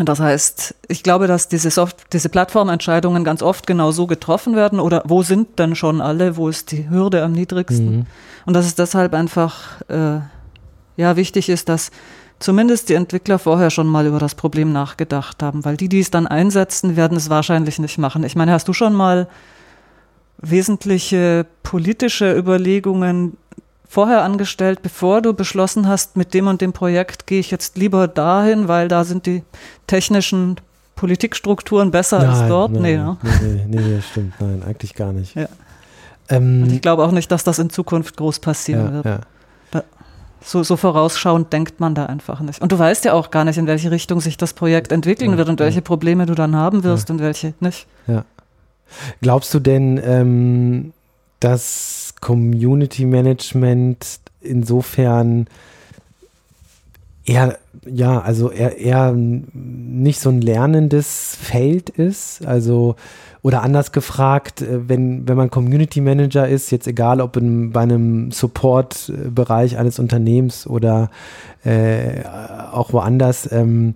[0.07, 4.79] das heißt, ich glaube, dass diese, Soft diese Plattformentscheidungen ganz oft genau so getroffen werden
[4.79, 7.97] oder wo sind denn schon alle, wo ist die Hürde am niedrigsten?
[7.97, 8.07] Mhm.
[8.47, 10.21] Und dass es deshalb einfach äh,
[10.97, 11.91] ja, wichtig ist, dass
[12.39, 16.11] zumindest die Entwickler vorher schon mal über das Problem nachgedacht haben, weil die, die es
[16.11, 18.23] dann einsetzen, werden es wahrscheinlich nicht machen.
[18.23, 19.29] Ich meine, hast du schon mal
[20.41, 23.37] wesentliche politische Überlegungen
[23.89, 28.07] vorher angestellt, bevor du beschlossen hast, mit dem und dem Projekt gehe ich jetzt lieber
[28.07, 29.43] dahin, weil da sind die
[29.87, 30.57] technischen
[30.95, 32.73] Politikstrukturen besser nein, als dort?
[32.73, 33.17] Nein, nee, ne?
[33.23, 34.35] nee, nee, nee, stimmt.
[34.41, 35.35] Nein, eigentlich gar nicht.
[35.35, 35.49] Ja.
[36.29, 39.05] Ähm, und ich glaube auch nicht, dass das in Zukunft groß passieren ja, wird.
[39.07, 39.21] Ja.
[40.41, 42.63] So, so, vorausschauend denkt man da einfach nicht.
[42.63, 45.49] Und du weißt ja auch gar nicht, in welche Richtung sich das Projekt entwickeln wird
[45.49, 47.87] und welche Probleme du dann haben wirst und welche nicht.
[48.07, 48.25] Ja.
[49.21, 50.93] Glaubst du denn, ähm,
[51.41, 55.47] dass Community Management insofern
[57.29, 62.45] eher, ja, also eher, eher nicht so ein lernendes Feld ist.
[62.47, 62.97] Also,
[63.43, 67.83] oder anders gefragt, äh, wenn, wenn man Community Manager ist, jetzt egal ob in, bei
[67.83, 71.11] einem Support-Bereich eines Unternehmens oder
[71.65, 72.25] äh,
[72.73, 73.95] auch woanders, ähm,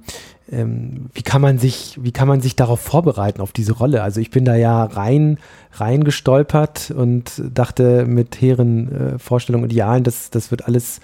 [0.53, 4.03] ähm, wie kann man sich, wie kann man sich darauf vorbereiten, auf diese Rolle?
[4.03, 5.39] Also ich bin da ja rein,
[5.73, 11.01] rein gestolpert und dachte mit hehren äh, Vorstellungen und Idealen, das, das wird alles,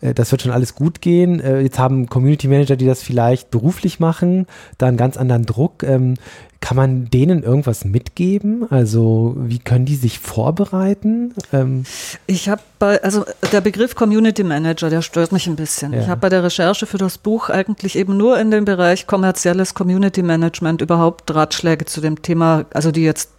[0.00, 1.40] äh, das wird schon alles gut gehen.
[1.40, 4.46] Äh, jetzt haben Community Manager, die das vielleicht beruflich machen,
[4.78, 5.84] da einen ganz anderen Druck.
[5.84, 6.14] Ähm,
[6.60, 8.66] kann man denen irgendwas mitgeben?
[8.70, 11.34] Also wie können die sich vorbereiten?
[11.52, 11.84] Ähm
[12.26, 15.92] ich habe bei, also der Begriff Community Manager, der stört mich ein bisschen.
[15.92, 16.00] Ja.
[16.00, 19.74] Ich habe bei der Recherche für das Buch eigentlich eben nur in dem Bereich kommerzielles
[19.74, 23.30] Community Management überhaupt Ratschläge zu dem Thema, also die jetzt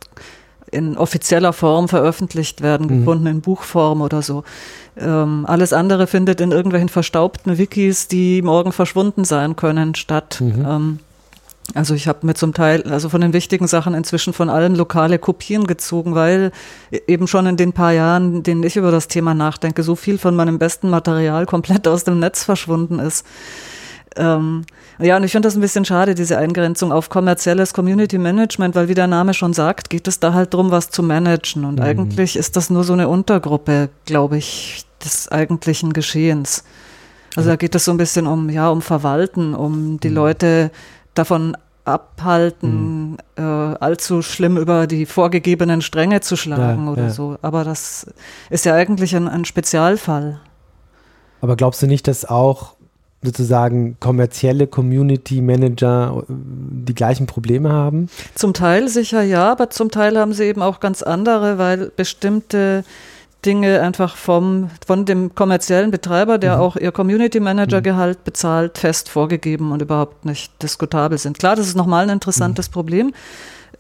[0.72, 3.00] in offizieller Form veröffentlicht werden, mhm.
[3.00, 4.44] gefunden in Buchform oder so.
[4.98, 10.40] Ähm, alles andere findet in irgendwelchen verstaubten Wikis, die morgen verschwunden sein können, statt.
[10.42, 10.66] Mhm.
[10.68, 11.00] Ähm,
[11.76, 15.20] also ich habe mir zum Teil, also von den wichtigen Sachen inzwischen von allen lokale
[15.20, 16.52] Kopien gezogen, weil
[17.08, 20.18] eben schon in den paar Jahren, in denen ich über das Thema nachdenke, so viel
[20.18, 23.26] von meinem besten Material komplett aus dem Netz verschwunden ist.
[24.16, 24.66] Ähm,
[25.00, 28.88] ja, und ich finde das ein bisschen schade, diese Eingrenzung auf kommerzielles Community Management, weil
[28.88, 31.64] wie der Name schon sagt, geht es da halt darum, was zu managen.
[31.64, 31.86] Und mhm.
[31.86, 36.64] eigentlich ist das nur so eine Untergruppe, glaube ich, des eigentlichen Geschehens.
[37.36, 40.16] Also da geht es so ein bisschen um, ja, um Verwalten, um die mhm.
[40.16, 40.72] Leute
[41.14, 41.56] davon
[41.86, 43.18] abhalten, mhm.
[43.36, 47.10] äh, allzu schlimm über die vorgegebenen Stränge zu schlagen ja, oder ja.
[47.10, 47.38] so.
[47.42, 48.08] Aber das
[48.50, 50.40] ist ja eigentlich ein, ein Spezialfall.
[51.42, 52.76] Aber glaubst du nicht, dass auch
[53.22, 58.10] sozusagen kommerzielle Community Manager äh, die gleichen Probleme haben?
[58.36, 62.84] Zum Teil sicher ja, aber zum Teil haben sie eben auch ganz andere, weil bestimmte
[63.46, 66.62] Dinge einfach vom, von dem kommerziellen Betreiber, der mhm.
[66.62, 71.40] auch ihr Community Manager Gehalt bezahlt, fest vorgegeben und überhaupt nicht diskutabel sind.
[71.40, 72.74] Klar, das ist nochmal ein interessantes mhm.
[72.74, 73.14] Problem.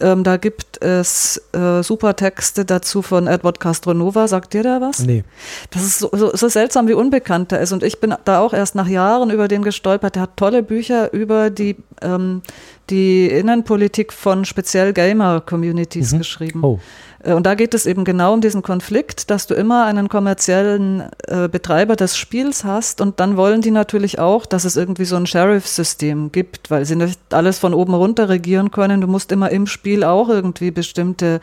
[0.01, 4.27] Ähm, da gibt es äh, super Texte dazu von Edward Castronova.
[4.29, 4.99] Sagt dir da was?
[4.99, 5.25] Nee.
[5.71, 7.73] Das ist so, so, so seltsam, wie unbekannt er ist.
[7.73, 10.15] Und ich bin da auch erst nach Jahren über den gestolpert.
[10.15, 12.41] Der hat tolle Bücher über die, ähm,
[12.89, 16.17] die Innenpolitik von speziell Gamer-Communities mhm.
[16.19, 16.63] geschrieben.
[16.63, 16.79] Oh.
[17.23, 21.09] Äh, und da geht es eben genau um diesen Konflikt, dass du immer einen kommerziellen
[21.27, 25.15] äh, Betreiber des Spiels hast und dann wollen die natürlich auch, dass es irgendwie so
[25.15, 29.01] ein Sheriff-System gibt, weil sie nicht alles von oben runter regieren können.
[29.01, 31.41] Du musst immer im Spiel auch irgendwie bestimmte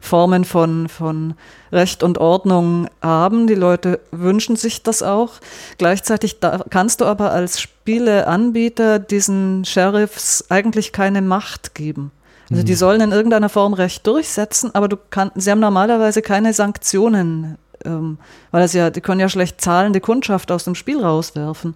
[0.00, 1.34] Formen von, von
[1.72, 3.46] Recht und Ordnung haben.
[3.46, 5.34] Die Leute wünschen sich das auch.
[5.76, 12.10] Gleichzeitig da, kannst du aber als Spieleanbieter diesen Sheriffs eigentlich keine Macht geben.
[12.50, 12.76] Also die mhm.
[12.76, 18.18] sollen in irgendeiner Form Recht durchsetzen, aber du kann, sie haben normalerweise keine Sanktionen, ähm,
[18.50, 21.74] weil das ja, die können ja schlecht zahlende Kundschaft aus dem Spiel rauswerfen.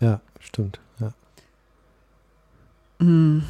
[0.00, 0.78] Ja, stimmt.
[1.00, 1.12] Ja.
[3.00, 3.42] Hm.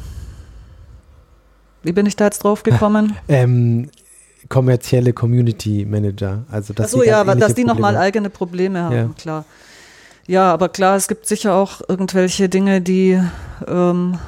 [1.83, 3.17] Wie bin ich da jetzt drauf gekommen?
[3.29, 3.91] ähm,
[4.49, 6.45] kommerzielle Community Manager.
[6.51, 9.11] Also dass Achso, ja, dass die nochmal eigene Probleme haben, ja.
[9.17, 9.45] klar.
[10.27, 13.21] Ja, aber klar, es gibt sicher auch irgendwelche Dinge, die
[13.69, 14.19] ähm,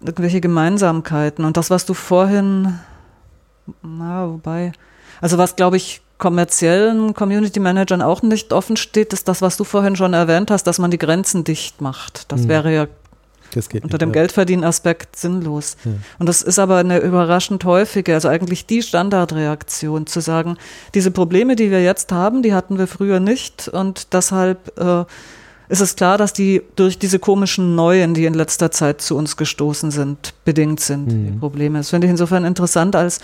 [0.00, 1.44] irgendwelche Gemeinsamkeiten.
[1.44, 2.78] Und das, was du vorhin,
[3.82, 4.72] na, wobei,
[5.20, 9.64] also was glaube ich kommerziellen Community Managern auch nicht offen steht, ist das, was du
[9.64, 12.30] vorhin schon erwähnt hast, dass man die Grenzen dicht macht.
[12.30, 12.48] Das mhm.
[12.48, 12.86] wäre ja
[13.56, 14.12] unter nicht, dem ja.
[14.12, 15.76] Geldverdienen-Aspekt sinnlos.
[15.84, 15.92] Ja.
[16.18, 20.56] Und das ist aber eine überraschend häufige, also eigentlich die Standardreaktion, zu sagen,
[20.94, 25.04] diese Probleme, die wir jetzt haben, die hatten wir früher nicht und deshalb äh,
[25.70, 29.36] ist es klar, dass die durch diese komischen Neuen, die in letzter Zeit zu uns
[29.36, 31.26] gestoßen sind, bedingt sind, mhm.
[31.26, 31.78] die Probleme.
[31.78, 33.20] Das finde ich insofern interessant, als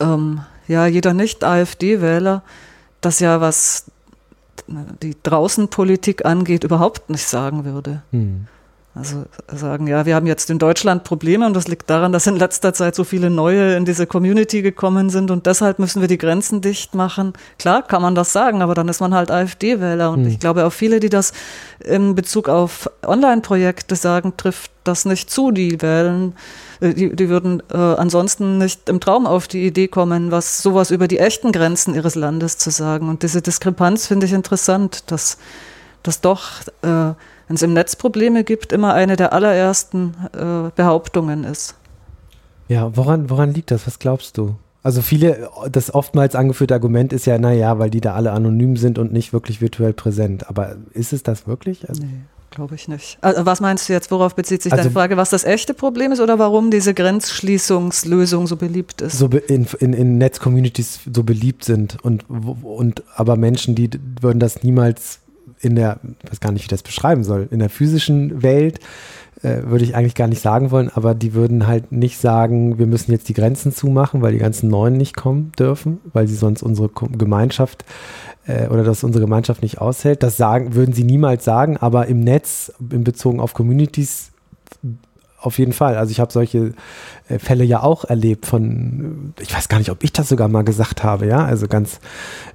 [0.00, 2.42] ähm, ja jeder Nicht-AfD-Wähler
[3.00, 3.86] das ja, was
[5.02, 8.02] die Draußenpolitik angeht, überhaupt nicht sagen würde.
[8.10, 8.48] Mhm.
[8.94, 12.36] Also sagen, ja, wir haben jetzt in Deutschland Probleme und das liegt daran, dass in
[12.36, 16.18] letzter Zeit so viele neue in diese Community gekommen sind und deshalb müssen wir die
[16.18, 17.32] Grenzen dicht machen.
[17.58, 20.28] Klar kann man das sagen, aber dann ist man halt AfD-Wähler und hm.
[20.28, 21.32] ich glaube auch viele, die das
[21.82, 25.52] in Bezug auf Online-Projekte sagen, trifft das nicht zu.
[25.52, 26.34] Die wählen,
[26.80, 30.90] äh, die, die würden äh, ansonsten nicht im Traum auf die Idee kommen, was sowas
[30.90, 33.08] über die echten Grenzen ihres Landes zu sagen.
[33.08, 35.38] Und diese Diskrepanz finde ich interessant, dass,
[36.02, 37.14] dass doch äh,
[37.48, 41.74] wenn es im Netz Probleme gibt, immer eine der allerersten äh, Behauptungen ist.
[42.68, 43.86] Ja, woran, woran liegt das?
[43.86, 44.56] Was glaubst du?
[44.82, 48.98] Also viele, das oftmals angeführte Argument ist ja, naja, weil die da alle anonym sind
[48.98, 50.48] und nicht wirklich virtuell präsent.
[50.48, 51.88] Aber ist es das wirklich?
[51.88, 53.16] Also nee, glaube ich nicht.
[53.20, 55.16] Also was meinst du jetzt, worauf bezieht sich also, deine Frage?
[55.16, 59.18] Was das echte Problem ist oder warum diese Grenzschließungslösung so beliebt ist?
[59.18, 63.88] So in, in, in Netz-Communities so beliebt sind und, und aber Menschen, die
[64.20, 65.20] würden das niemals
[65.60, 68.80] in der, ich weiß gar nicht, wie ich das beschreiben soll, in der physischen Welt
[69.42, 72.86] äh, würde ich eigentlich gar nicht sagen wollen, aber die würden halt nicht sagen, wir
[72.86, 76.62] müssen jetzt die Grenzen zumachen, weil die ganzen Neuen nicht kommen dürfen, weil sie sonst
[76.62, 77.84] unsere Gemeinschaft
[78.46, 80.22] äh, oder dass unsere Gemeinschaft nicht aushält.
[80.22, 84.30] Das sagen, würden sie niemals sagen, aber im Netz, in Bezug auf Communities,
[85.42, 85.96] auf jeden Fall.
[85.96, 86.72] Also ich habe solche
[87.28, 90.62] äh, Fälle ja auch erlebt von, ich weiß gar nicht, ob ich das sogar mal
[90.62, 92.00] gesagt habe, ja, also ganz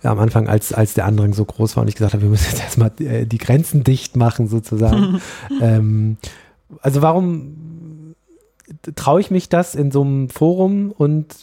[0.03, 2.49] am Anfang, als, als der Andrang so groß war und ich gesagt habe, wir müssen
[2.49, 5.21] jetzt erstmal äh, die Grenzen dicht machen sozusagen.
[5.61, 6.17] ähm,
[6.81, 7.66] also warum
[8.95, 11.35] traue ich mich das in so einem Forum und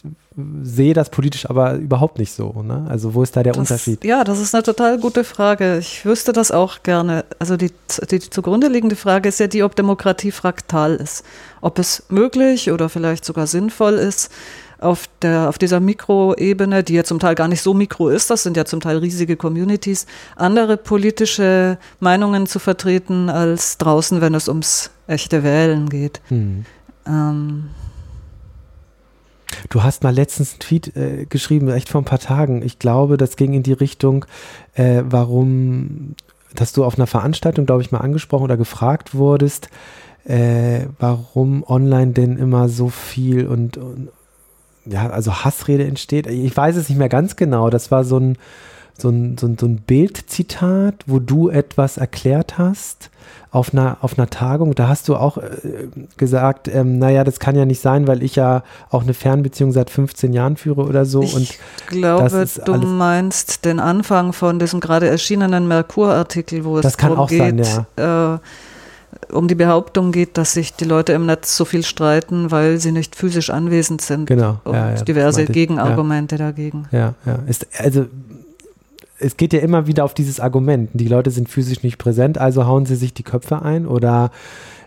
[0.61, 2.61] sehe das politisch aber überhaupt nicht so.
[2.61, 2.85] Ne?
[2.89, 4.03] Also wo ist da der das, Unterschied?
[4.03, 5.77] Ja, das ist eine total gute Frage.
[5.77, 7.25] Ich wüsste das auch gerne.
[7.39, 7.71] Also die,
[8.11, 11.23] die, die zugrunde liegende Frage ist ja die, ob Demokratie fraktal ist.
[11.61, 14.29] Ob es möglich oder vielleicht sogar sinnvoll ist,
[14.79, 18.43] auf, der, auf dieser Mikroebene, die ja zum Teil gar nicht so mikro ist, das
[18.43, 20.05] sind ja zum Teil riesige Communities,
[20.35, 26.21] andere politische Meinungen zu vertreten als draußen, wenn es ums echte Wählen geht.
[26.27, 26.65] Hm.
[27.07, 27.69] Ähm,
[29.69, 32.61] Du hast mal letztens einen Tweet äh, geschrieben, echt vor ein paar Tagen.
[32.61, 34.25] Ich glaube, das ging in die Richtung,
[34.73, 36.15] äh, warum,
[36.53, 39.69] dass du auf einer Veranstaltung, glaube ich, mal angesprochen oder gefragt wurdest,
[40.25, 44.09] äh, warum online denn immer so viel und, und,
[44.85, 46.27] ja, also Hassrede entsteht.
[46.27, 47.69] Ich weiß es nicht mehr ganz genau.
[47.69, 48.37] Das war so ein,
[48.97, 53.09] so ein, so ein, so ein Bildzitat, wo du etwas erklärt hast
[53.51, 55.87] auf einer, auf einer Tagung, da hast du auch äh,
[56.17, 59.89] gesagt, ähm, naja, das kann ja nicht sein, weil ich ja auch eine Fernbeziehung seit
[59.89, 61.21] 15 Jahren führe oder so.
[61.21, 67.27] Ich und glaube, du meinst den Anfang von diesem gerade erschienenen Merkur-Artikel, wo es darum
[67.27, 68.35] geht, sein, ja.
[68.35, 68.39] äh,
[69.31, 72.91] um die Behauptung geht, dass sich die Leute im Netz so viel streiten, weil sie
[72.91, 74.25] nicht physisch anwesend sind.
[74.25, 74.59] Genau.
[74.65, 76.87] Und ja, ja, diverse Gegenargumente dagegen.
[76.91, 77.39] Ja, ja.
[77.47, 78.05] Ist, also
[79.19, 80.89] es geht ja immer wieder auf dieses Argument.
[80.93, 84.31] Die Leute sind physisch nicht präsent, also hauen sie sich die Köpfe ein oder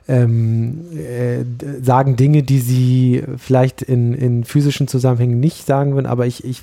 [0.06, 1.44] ähm, äh,
[1.82, 6.62] sagen Dinge, die sie vielleicht in, in physischen Zusammenhängen nicht sagen würden, aber ich, ich,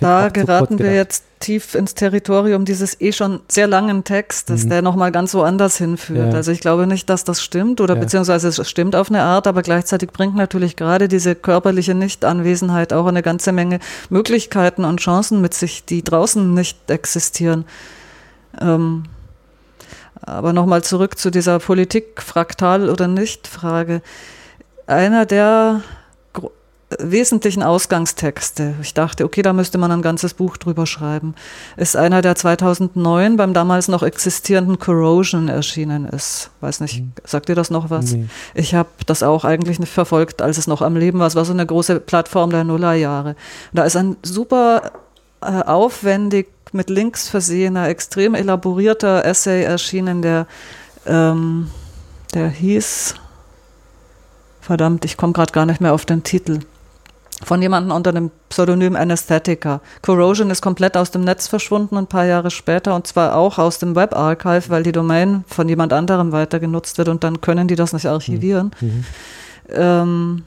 [0.00, 4.70] da geraten wir jetzt tief ins Territorium dieses eh schon sehr langen Textes, mhm.
[4.70, 6.32] der nochmal ganz woanders hinführt.
[6.32, 6.36] Ja.
[6.36, 8.00] Also ich glaube nicht, dass das stimmt oder ja.
[8.00, 13.06] beziehungsweise es stimmt auf eine Art, aber gleichzeitig bringt natürlich gerade diese körperliche Nichtanwesenheit auch
[13.06, 13.78] eine ganze Menge
[14.10, 17.64] Möglichkeiten und Chancen mit sich, die draußen nicht existieren.
[18.60, 19.04] Ähm,
[20.20, 24.02] aber nochmal zurück zu dieser Politik, fraktal oder nicht Frage.
[24.86, 25.82] Einer der
[26.98, 31.34] wesentlichen Ausgangstexte, ich dachte, okay, da müsste man ein ganzes Buch drüber schreiben,
[31.76, 36.50] ist einer, der 2009 beim damals noch existierenden Corrosion erschienen ist.
[36.60, 37.12] Weiß nicht, mhm.
[37.24, 38.12] sagt ihr das noch was?
[38.12, 38.26] Nee.
[38.54, 41.26] Ich habe das auch eigentlich nicht verfolgt, als es noch am Leben war.
[41.26, 43.36] Es war so eine große Plattform der Nullerjahre.
[43.74, 44.92] Da ist ein super
[45.42, 50.46] äh, aufwendig mit Links versehener, extrem elaborierter Essay erschienen, der,
[51.06, 51.70] ähm,
[52.32, 53.14] der hieß,
[54.62, 56.60] verdammt, ich komme gerade gar nicht mehr auf den Titel
[57.44, 59.80] von jemandem unter dem Pseudonym Anesthetica.
[60.02, 63.78] Corrosion ist komplett aus dem Netz verschwunden ein paar Jahre später und zwar auch aus
[63.78, 67.68] dem Web Archive, weil die Domain von jemand anderem weiter genutzt wird und dann können
[67.68, 68.72] die das nicht archivieren.
[68.80, 68.88] Mhm.
[68.88, 69.04] mhm.
[69.70, 70.42] Ähm,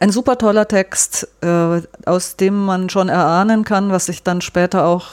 [0.00, 4.86] ein super toller Text, äh, aus dem man schon erahnen kann, was ich dann später
[4.86, 5.06] auch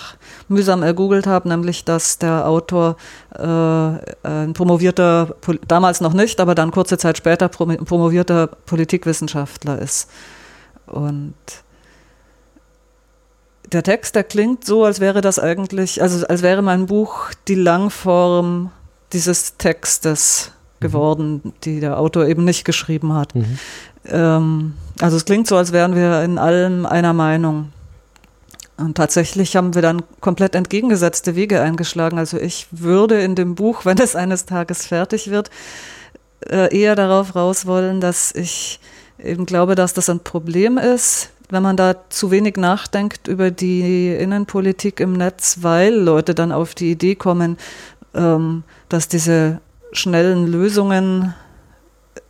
[0.47, 2.95] mühsam ergoogelt habe, nämlich dass der Autor
[3.37, 5.35] äh, ein promovierter,
[5.67, 10.09] damals noch nicht, aber dann kurze Zeit später promovierter Politikwissenschaftler ist.
[10.91, 11.33] Und
[13.71, 17.55] der Text, der klingt so, als wäre das eigentlich, also als wäre mein Buch die
[17.55, 18.71] Langform
[19.13, 20.83] dieses Textes mhm.
[20.85, 23.33] geworden, die der Autor eben nicht geschrieben hat.
[23.35, 23.59] Mhm.
[24.05, 27.71] Ähm, also es klingt so, als wären wir in allem einer Meinung.
[28.77, 32.17] Und tatsächlich haben wir dann komplett entgegengesetzte Wege eingeschlagen.
[32.17, 35.51] Also ich würde in dem Buch, wenn es eines Tages fertig wird,
[36.49, 38.79] äh, eher darauf raus wollen, dass ich
[39.23, 44.09] eben glaube, dass das ein Problem ist, wenn man da zu wenig nachdenkt über die
[44.13, 47.57] Innenpolitik im Netz, weil Leute dann auf die Idee kommen,
[48.13, 49.59] ähm, dass diese
[49.91, 51.33] schnellen Lösungen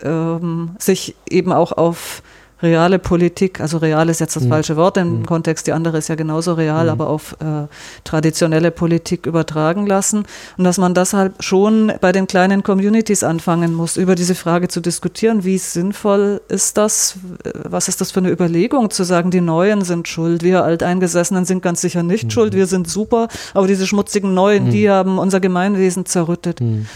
[0.01, 2.23] ähm, sich eben auch auf
[2.61, 4.49] reale Politik, also real ist jetzt das mhm.
[4.49, 5.25] falsche Wort im mhm.
[5.25, 6.89] Kontext, die andere ist ja genauso real, mhm.
[6.89, 7.67] aber auf äh,
[8.03, 10.25] traditionelle Politik übertragen lassen
[10.57, 14.81] und dass man deshalb schon bei den kleinen Communities anfangen muss, über diese Frage zu
[14.81, 17.15] diskutieren, wie sinnvoll ist das,
[17.53, 21.61] was ist das für eine Überlegung, zu sagen, die Neuen sind schuld, wir Alteingesessenen sind
[21.61, 22.29] ganz sicher nicht mhm.
[22.31, 24.91] schuld, wir sind super, aber diese schmutzigen Neuen, die mhm.
[24.91, 26.61] haben unser Gemeinwesen zerrüttet.
[26.61, 26.87] Mhm.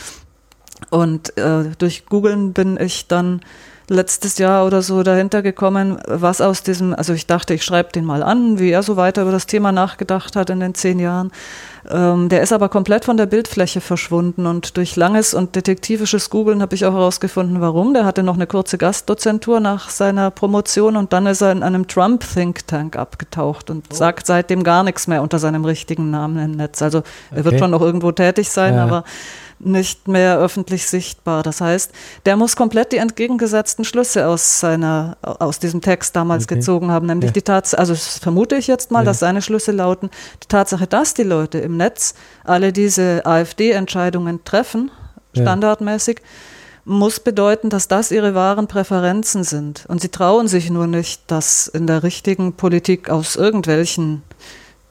[0.90, 3.42] Und äh, durch Googlen bin ich dann
[3.88, 8.06] letztes Jahr oder so dahinter gekommen, was aus diesem, also ich dachte, ich schreibe den
[8.06, 11.32] mal an, wie er so weiter über das Thema nachgedacht hat in den zehn Jahren.
[11.90, 16.62] Ähm, der ist aber komplett von der Bildfläche verschwunden und durch langes und detektivisches Googlen
[16.62, 17.94] habe ich auch herausgefunden, warum.
[17.94, 21.88] Der hatte noch eine kurze Gastdozentur nach seiner Promotion und dann ist er in einem
[21.88, 23.96] Trump-Think Tank abgetaucht und oh.
[23.96, 26.82] sagt seitdem gar nichts mehr unter seinem richtigen Namen im Netz.
[26.82, 27.46] Also er okay.
[27.46, 28.84] wird schon noch irgendwo tätig sein, ja.
[28.84, 29.04] aber
[29.60, 31.44] nicht mehr öffentlich sichtbar.
[31.44, 31.92] Das heißt,
[32.26, 36.56] der muss komplett die entgegengesetzten Schlüsse aus seiner, aus diesem Text damals okay.
[36.56, 37.34] gezogen haben, nämlich ja.
[37.34, 39.06] die Tatsache, also das vermute ich jetzt mal, ja.
[39.06, 40.10] dass seine Schlüsse lauten,
[40.44, 44.92] die Tatsache, dass die Leute im Netz alle diese AfD-Entscheidungen treffen,
[45.34, 46.22] standardmäßig,
[46.86, 49.86] muss bedeuten, dass das ihre wahren Präferenzen sind.
[49.88, 54.22] Und sie trauen sich nur nicht, das in der richtigen Politik aus irgendwelchen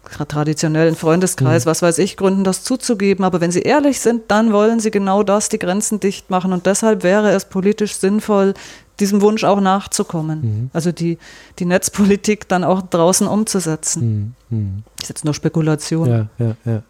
[0.04, 1.70] traditionellen Freundeskreis, mhm.
[1.70, 3.24] was weiß ich, Gründen, das zuzugeben.
[3.24, 6.52] Aber wenn sie ehrlich sind, dann wollen sie genau das, die Grenzen dicht machen.
[6.52, 8.54] Und deshalb wäre es politisch sinnvoll,
[9.00, 10.40] diesem Wunsch auch nachzukommen.
[10.40, 10.70] Mhm.
[10.72, 11.18] Also die,
[11.58, 14.34] die Netzpolitik dann auch draußen umzusetzen.
[14.50, 14.56] Mhm.
[14.58, 14.82] mhm.
[15.00, 16.08] Ist jetzt nur Spekulation.
[16.08, 16.82] Ja, ja, ja.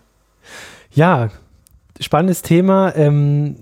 [0.92, 1.30] Ja,
[2.00, 2.94] spannendes Thema.
[2.94, 3.56] Ähm,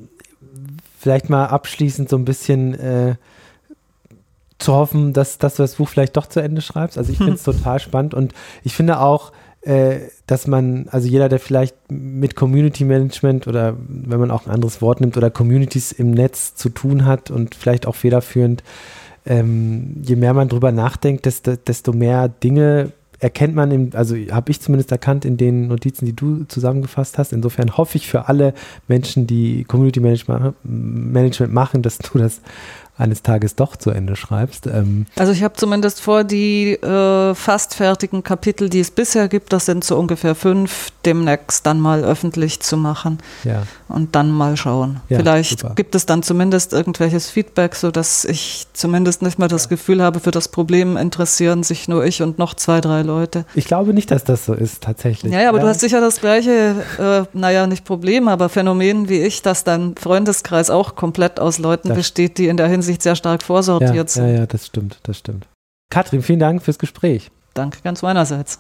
[0.98, 3.14] vielleicht mal abschließend so ein bisschen äh,
[4.59, 6.96] zu hoffen, dass, dass du das Buch vielleicht doch zu Ende schreibst.
[6.96, 8.32] Also ich finde es total spannend und
[8.62, 9.32] ich finde auch,
[10.26, 14.82] dass man, also jeder, der vielleicht mit Community Management oder wenn man auch ein anderes
[14.82, 18.64] Wort nimmt oder Communities im Netz zu tun hat und vielleicht auch federführend,
[19.24, 22.90] ähm, je mehr man drüber nachdenkt, desto, desto mehr Dinge
[23.20, 27.32] erkennt man, im, also habe ich zumindest erkannt in den Notizen, die du zusammengefasst hast.
[27.32, 28.54] Insofern hoffe ich für alle
[28.88, 32.40] Menschen, die Community Management machen, dass du das
[32.99, 34.66] eines Tages doch zu Ende schreibst.
[34.66, 39.53] Ähm, also ich habe zumindest vor, die äh, fast fertigen Kapitel, die es bisher gibt,
[39.53, 43.62] das sind so ungefähr fünf, demnächst dann mal öffentlich zu machen ja.
[43.88, 45.01] und dann mal schauen.
[45.09, 45.74] Ja, Vielleicht super.
[45.74, 50.30] gibt es dann zumindest irgendwelches Feedback, sodass ich zumindest nicht mehr das Gefühl habe, für
[50.30, 53.47] das Problem interessieren sich nur ich und noch zwei, drei Leute.
[53.55, 55.32] Ich glaube nicht, dass das so ist tatsächlich.
[55.32, 59.22] Ja, ja aber du hast sicher das gleiche, äh, naja, nicht Problem, aber Phänomen wie
[59.22, 63.16] ich, dass dein Freundeskreis auch komplett aus Leuten Das- besteht, die in der Hinsicht sehr
[63.16, 64.28] stark vorsortiert ja, sind.
[64.28, 65.49] ja, ja, das stimmt, das stimmt.
[65.90, 67.30] Katrin, vielen Dank fürs Gespräch.
[67.55, 68.59] Danke ganz meinerseits.